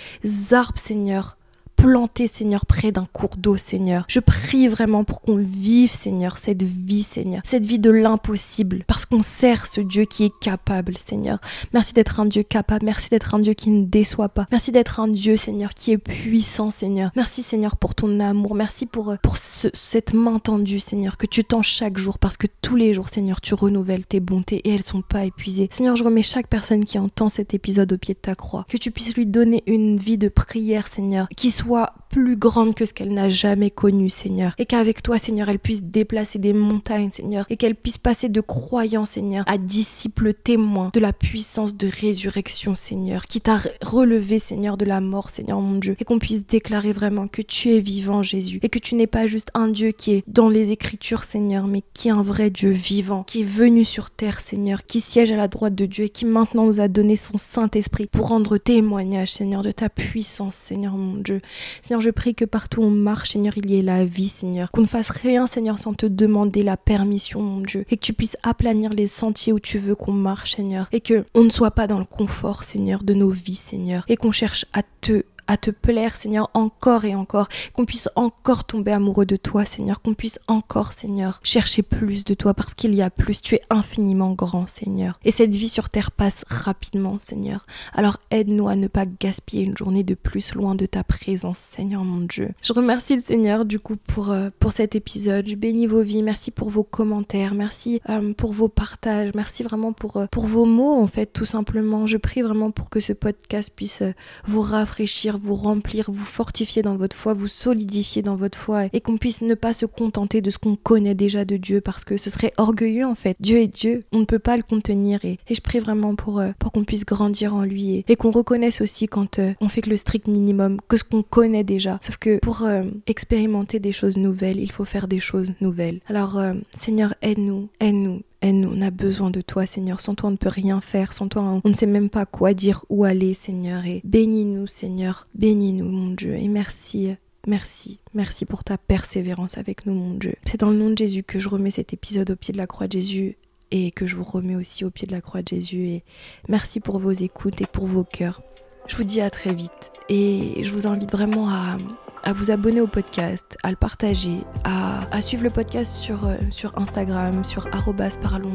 arbres, 0.52 0.78
Seigneur, 0.78 1.36
planter, 1.76 2.26
Seigneur, 2.26 2.66
près 2.66 2.90
d'un 2.90 3.06
cours 3.12 3.36
d'eau, 3.36 3.56
Seigneur. 3.56 4.04
Je 4.08 4.20
prie 4.20 4.66
vraiment 4.68 5.04
pour 5.04 5.20
qu'on 5.20 5.36
vive, 5.36 5.92
Seigneur, 5.92 6.38
cette 6.38 6.62
vie, 6.62 7.02
Seigneur, 7.02 7.42
cette 7.44 7.66
vie 7.66 7.78
de 7.78 7.90
l'impossible, 7.90 8.84
parce 8.86 9.06
qu'on 9.06 9.22
sert 9.22 9.66
ce 9.66 9.80
Dieu 9.80 10.04
qui 10.04 10.24
est 10.24 10.38
capable, 10.40 10.96
Seigneur. 10.98 11.38
Merci 11.72 11.92
d'être 11.92 12.18
un 12.18 12.26
Dieu 12.26 12.42
capable, 12.42 12.86
merci 12.86 13.10
d'être 13.10 13.34
un 13.34 13.38
Dieu 13.38 13.54
qui 13.54 13.70
ne 13.70 13.84
déçoit 13.84 14.28
pas. 14.28 14.46
Merci 14.50 14.72
d'être 14.72 15.00
un 15.00 15.08
Dieu, 15.08 15.36
Seigneur, 15.36 15.74
qui 15.74 15.92
est 15.92 15.98
puissant, 15.98 16.70
Seigneur. 16.70 17.10
Merci, 17.14 17.42
Seigneur, 17.42 17.76
pour 17.76 17.94
ton 17.94 18.20
amour. 18.20 18.54
Merci 18.54 18.86
pour, 18.86 19.14
pour 19.22 19.36
cette 19.36 20.14
main 20.14 20.38
tendue, 20.38 20.80
Seigneur, 20.80 21.16
que 21.16 21.26
tu 21.26 21.44
tends 21.44 21.62
chaque 21.62 21.98
jour, 21.98 22.18
parce 22.18 22.36
que 22.36 22.46
tous 22.62 22.76
les 22.76 22.94
jours, 22.94 23.08
Seigneur, 23.08 23.40
tu 23.40 23.54
renouvelles 23.54 24.06
tes 24.06 24.20
bontés 24.20 24.60
et 24.64 24.74
elles 24.74 24.82
sont 24.82 25.02
pas 25.02 25.24
épuisées. 25.24 25.68
Seigneur, 25.70 25.96
je 25.96 26.04
remets 26.04 26.22
chaque 26.22 26.48
personne 26.48 26.84
qui 26.84 26.98
entend 26.98 27.28
cet 27.28 27.54
épisode 27.54 27.92
au 27.92 27.98
pied 27.98 28.14
de 28.14 28.18
ta 28.18 28.34
croix, 28.34 28.64
que 28.68 28.76
tu 28.76 28.90
puisses 28.90 29.14
lui 29.14 29.26
donner 29.26 29.62
une 29.66 29.96
vie 29.98 30.18
de 30.18 30.28
prière, 30.28 30.88
Seigneur, 30.88 31.28
qui 31.36 31.50
soit 31.50 31.75
what 31.76 31.92
plus 32.16 32.36
grande 32.36 32.74
que 32.74 32.86
ce 32.86 32.94
qu'elle 32.94 33.12
n'a 33.12 33.28
jamais 33.28 33.68
connu, 33.68 34.08
Seigneur. 34.08 34.54
Et 34.56 34.64
qu'avec 34.64 35.02
toi, 35.02 35.18
Seigneur, 35.18 35.50
elle 35.50 35.58
puisse 35.58 35.82
déplacer 35.82 36.38
des 36.38 36.54
montagnes, 36.54 37.10
Seigneur. 37.12 37.44
Et 37.50 37.58
qu'elle 37.58 37.74
puisse 37.74 37.98
passer 37.98 38.30
de 38.30 38.40
croyants, 38.40 39.04
Seigneur, 39.04 39.44
à 39.46 39.58
disciples 39.58 40.32
témoins 40.32 40.90
de 40.94 41.00
la 41.00 41.12
puissance 41.12 41.76
de 41.76 41.86
résurrection, 41.86 42.74
Seigneur, 42.74 43.26
qui 43.26 43.42
t'a 43.42 43.58
relevé, 43.82 44.38
Seigneur, 44.38 44.78
de 44.78 44.86
la 44.86 45.02
mort, 45.02 45.28
Seigneur 45.28 45.60
mon 45.60 45.76
Dieu. 45.76 45.94
Et 46.00 46.06
qu'on 46.06 46.18
puisse 46.18 46.46
déclarer 46.46 46.92
vraiment 46.92 47.28
que 47.28 47.42
tu 47.42 47.74
es 47.74 47.80
vivant, 47.80 48.22
Jésus. 48.22 48.60
Et 48.62 48.70
que 48.70 48.78
tu 48.78 48.94
n'es 48.94 49.06
pas 49.06 49.26
juste 49.26 49.50
un 49.52 49.68
Dieu 49.68 49.90
qui 49.90 50.12
est 50.12 50.24
dans 50.26 50.48
les 50.48 50.70
Écritures, 50.70 51.22
Seigneur, 51.22 51.66
mais 51.66 51.82
qui 51.92 52.08
est 52.08 52.12
un 52.12 52.22
vrai 52.22 52.48
Dieu 52.48 52.70
vivant, 52.70 53.24
qui 53.24 53.42
est 53.42 53.46
venu 53.46 53.84
sur 53.84 54.08
terre, 54.08 54.40
Seigneur, 54.40 54.86
qui 54.86 55.02
siège 55.02 55.32
à 55.32 55.36
la 55.36 55.48
droite 55.48 55.74
de 55.74 55.84
Dieu 55.84 56.06
et 56.06 56.08
qui 56.08 56.24
maintenant 56.24 56.64
nous 56.64 56.80
a 56.80 56.88
donné 56.88 57.14
son 57.14 57.36
Saint-Esprit 57.36 58.06
pour 58.06 58.28
rendre 58.28 58.56
témoignage, 58.56 59.34
Seigneur, 59.34 59.60
de 59.60 59.70
ta 59.70 59.90
puissance, 59.90 60.56
Seigneur 60.56 60.94
mon 60.94 61.16
Dieu. 61.16 61.42
Seigneur, 61.82 62.05
je 62.06 62.10
prie 62.12 62.36
que 62.36 62.44
partout 62.44 62.82
on 62.82 62.90
marche, 62.90 63.30
Seigneur, 63.30 63.54
il 63.56 63.68
y 63.68 63.80
ait 63.80 63.82
la 63.82 64.04
vie, 64.04 64.28
Seigneur. 64.28 64.70
Qu'on 64.70 64.82
ne 64.82 64.86
fasse 64.86 65.10
rien, 65.10 65.48
Seigneur, 65.48 65.80
sans 65.80 65.92
te 65.92 66.06
demander 66.06 66.62
la 66.62 66.76
permission, 66.76 67.42
mon 67.42 67.60
Dieu. 67.60 67.84
Et 67.90 67.96
que 67.96 68.04
tu 68.04 68.12
puisses 68.12 68.36
aplanir 68.44 68.92
les 68.92 69.08
sentiers 69.08 69.52
où 69.52 69.58
tu 69.58 69.78
veux 69.78 69.96
qu'on 69.96 70.12
marche, 70.12 70.54
Seigneur. 70.54 70.88
Et 70.92 71.00
que 71.00 71.24
on 71.34 71.42
ne 71.42 71.50
soit 71.50 71.72
pas 71.72 71.88
dans 71.88 71.98
le 71.98 72.04
confort, 72.04 72.62
Seigneur, 72.62 73.02
de 73.02 73.12
nos 73.12 73.30
vies, 73.30 73.56
Seigneur. 73.56 74.04
Et 74.08 74.16
qu'on 74.16 74.30
cherche 74.30 74.66
à 74.72 74.82
te 75.00 75.24
à 75.46 75.56
te 75.56 75.70
plaire, 75.70 76.16
Seigneur, 76.16 76.50
encore 76.54 77.04
et 77.04 77.14
encore, 77.14 77.48
qu'on 77.72 77.84
puisse 77.84 78.08
encore 78.16 78.64
tomber 78.64 78.92
amoureux 78.92 79.26
de 79.26 79.36
toi, 79.36 79.64
Seigneur, 79.64 80.02
qu'on 80.02 80.14
puisse 80.14 80.38
encore, 80.48 80.92
Seigneur, 80.92 81.40
chercher 81.42 81.82
plus 81.82 82.24
de 82.24 82.34
toi 82.34 82.54
parce 82.54 82.74
qu'il 82.74 82.94
y 82.94 83.02
a 83.02 83.10
plus. 83.10 83.40
Tu 83.40 83.56
es 83.56 83.62
infiniment 83.70 84.32
grand, 84.32 84.66
Seigneur. 84.66 85.14
Et 85.24 85.30
cette 85.30 85.54
vie 85.54 85.68
sur 85.68 85.88
terre 85.88 86.10
passe 86.10 86.44
rapidement, 86.48 87.18
Seigneur. 87.18 87.66
Alors 87.94 88.18
aide-nous 88.30 88.68
à 88.68 88.76
ne 88.76 88.88
pas 88.88 89.04
gaspiller 89.06 89.64
une 89.64 89.76
journée 89.76 90.04
de 90.04 90.14
plus 90.14 90.54
loin 90.54 90.74
de 90.74 90.86
ta 90.86 91.04
présence, 91.04 91.58
Seigneur 91.58 92.04
mon 92.04 92.20
Dieu. 92.20 92.50
Je 92.62 92.72
remercie 92.72 93.16
le 93.16 93.22
Seigneur 93.22 93.64
du 93.64 93.78
coup 93.78 93.96
pour, 93.96 94.30
euh, 94.30 94.50
pour 94.58 94.72
cet 94.72 94.94
épisode. 94.94 95.48
Je 95.48 95.54
bénis 95.54 95.86
vos 95.86 96.02
vies. 96.02 96.22
Merci 96.22 96.50
pour 96.50 96.70
vos 96.70 96.82
commentaires. 96.82 97.54
Merci 97.54 98.00
euh, 98.08 98.32
pour 98.34 98.52
vos 98.52 98.68
partages. 98.68 99.30
Merci 99.34 99.62
vraiment 99.62 99.92
pour, 99.92 100.16
euh, 100.16 100.26
pour 100.30 100.46
vos 100.46 100.64
mots, 100.64 101.00
en 101.00 101.06
fait, 101.06 101.26
tout 101.26 101.44
simplement. 101.44 102.06
Je 102.06 102.16
prie 102.16 102.42
vraiment 102.42 102.70
pour 102.70 102.90
que 102.90 103.00
ce 103.00 103.12
podcast 103.12 103.72
puisse 103.74 104.02
vous 104.44 104.60
rafraîchir, 104.60 105.35
vous 105.36 105.54
remplir, 105.54 106.10
vous 106.10 106.24
fortifier 106.24 106.82
dans 106.82 106.96
votre 106.96 107.16
foi, 107.16 107.34
vous 107.34 107.48
solidifier 107.48 108.22
dans 108.22 108.36
votre 108.36 108.58
foi 108.58 108.84
et 108.92 109.00
qu'on 109.00 109.16
puisse 109.16 109.42
ne 109.42 109.54
pas 109.54 109.72
se 109.72 109.86
contenter 109.86 110.40
de 110.40 110.50
ce 110.50 110.58
qu'on 110.58 110.76
connaît 110.76 111.14
déjà 111.14 111.44
de 111.44 111.56
Dieu 111.56 111.80
parce 111.80 112.04
que 112.04 112.16
ce 112.16 112.30
serait 112.30 112.52
orgueilleux 112.56 113.06
en 113.06 113.14
fait. 113.14 113.36
Dieu 113.40 113.58
est 113.58 113.68
Dieu, 113.68 114.02
on 114.12 114.20
ne 114.20 114.24
peut 114.24 114.38
pas 114.38 114.56
le 114.56 114.62
contenir 114.62 115.24
et, 115.24 115.38
et 115.48 115.54
je 115.54 115.60
prie 115.60 115.78
vraiment 115.78 116.14
pour, 116.14 116.42
pour 116.58 116.72
qu'on 116.72 116.84
puisse 116.84 117.04
grandir 117.04 117.54
en 117.54 117.62
lui 117.62 118.04
et, 118.08 118.16
qu'on 118.16 118.30
reconnaisse 118.30 118.80
aussi 118.80 119.08
quand 119.08 119.40
on 119.60 119.68
fait 119.68 119.82
que 119.82 119.90
le 119.90 119.96
strict 119.96 120.26
minimum, 120.26 120.78
que 120.88 120.96
ce 120.96 121.04
qu'on 121.04 121.22
connaît 121.22 121.64
déjà. 121.64 121.98
Sauf 122.00 122.16
que 122.16 122.38
pour 122.38 122.66
expérimenter 123.06 123.78
des 123.78 123.92
choses 123.92 124.16
nouvelles, 124.16 124.58
il 124.58 124.72
faut 124.72 124.84
faire 124.84 125.08
des 125.08 125.20
choses 125.20 125.52
nouvelles. 125.60 126.00
Alors, 126.08 126.38
euh, 126.38 126.54
Seigneur, 126.74 127.14
aide-nous, 127.22 127.68
aide-nous. 127.80 128.22
Aide-nous, 128.42 128.72
on 128.74 128.80
a 128.82 128.90
besoin 128.90 129.30
de 129.30 129.40
toi, 129.40 129.66
Seigneur. 129.66 130.00
Sans 130.00 130.14
toi, 130.14 130.28
on 130.28 130.32
ne 130.32 130.36
peut 130.36 130.48
rien 130.48 130.80
faire. 130.80 131.12
Sans 131.12 131.28
toi, 131.28 131.60
on 131.64 131.68
ne 131.68 131.74
sait 131.74 131.86
même 131.86 132.10
pas 132.10 132.26
quoi 132.26 132.54
dire, 132.54 132.84
où 132.88 133.04
aller, 133.04 133.34
Seigneur. 133.34 133.86
Et 133.86 134.02
bénis-nous, 134.04 134.66
Seigneur. 134.66 135.26
Bénis-nous, 135.34 135.88
mon 135.88 136.10
Dieu. 136.10 136.34
Et 136.34 136.48
merci, 136.48 137.14
merci, 137.46 137.98
merci 138.14 138.44
pour 138.44 138.64
ta 138.64 138.78
persévérance 138.78 139.58
avec 139.58 139.86
nous, 139.86 139.94
mon 139.94 140.14
Dieu. 140.14 140.34
C'est 140.44 140.60
dans 140.60 140.70
le 140.70 140.76
nom 140.76 140.90
de 140.90 140.98
Jésus 140.98 141.22
que 141.22 141.38
je 141.38 141.48
remets 141.48 141.70
cet 141.70 141.92
épisode 141.92 142.30
au 142.30 142.36
pied 142.36 142.52
de 142.52 142.58
la 142.58 142.66
croix 142.66 142.86
de 142.86 142.92
Jésus 142.92 143.36
et 143.70 143.90
que 143.90 144.06
je 144.06 144.16
vous 144.16 144.24
remets 144.24 144.54
aussi 144.54 144.84
au 144.84 144.90
pied 144.90 145.06
de 145.06 145.12
la 145.12 145.20
croix 145.20 145.42
de 145.42 145.48
Jésus. 145.48 145.86
Et 145.86 146.04
merci 146.48 146.80
pour 146.80 146.98
vos 146.98 147.12
écoutes 147.12 147.60
et 147.60 147.66
pour 147.66 147.86
vos 147.86 148.04
cœurs. 148.04 148.42
Je 148.86 148.96
vous 148.96 149.04
dis 149.04 149.20
à 149.20 149.30
très 149.30 149.52
vite 149.52 149.92
et 150.08 150.62
je 150.62 150.70
vous 150.70 150.86
invite 150.86 151.10
vraiment 151.10 151.48
à 151.48 151.78
à 152.26 152.32
vous 152.32 152.50
abonner 152.50 152.80
au 152.80 152.88
podcast, 152.88 153.56
à 153.62 153.70
le 153.70 153.76
partager, 153.76 154.40
à, 154.64 155.20
suivre 155.22 155.44
le 155.44 155.50
podcast 155.50 155.92
sur, 155.92 156.26
euh, 156.26 156.36
sur 156.50 156.76
Instagram, 156.76 157.44
sur 157.44 157.68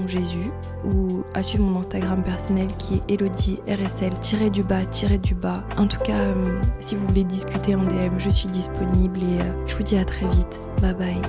Jésus 0.07 0.51
ou 0.83 1.23
à 1.33 1.41
suivre 1.41 1.63
mon 1.63 1.79
Instagram 1.79 2.21
personnel 2.21 2.67
qui 2.77 2.95
est 2.95 3.13
Elodie 3.13 3.59
RSL 3.67 4.11
du 4.51 4.61
bas 4.61 4.85
du 5.17 5.33
bas. 5.33 5.63
En 5.77 5.87
tout 5.87 5.99
cas, 6.01 6.17
euh, 6.17 6.61
si 6.81 6.95
vous 6.95 7.07
voulez 7.07 7.23
discuter 7.23 7.73
en 7.73 7.83
DM, 7.83 8.19
je 8.19 8.29
suis 8.29 8.49
disponible 8.49 9.19
et 9.19 9.41
euh, 9.41 9.67
je 9.67 9.75
vous 9.75 9.83
dis 9.83 9.97
à 9.97 10.05
très 10.05 10.27
vite. 10.27 10.61
Bye 10.81 10.93
bye. 10.93 11.21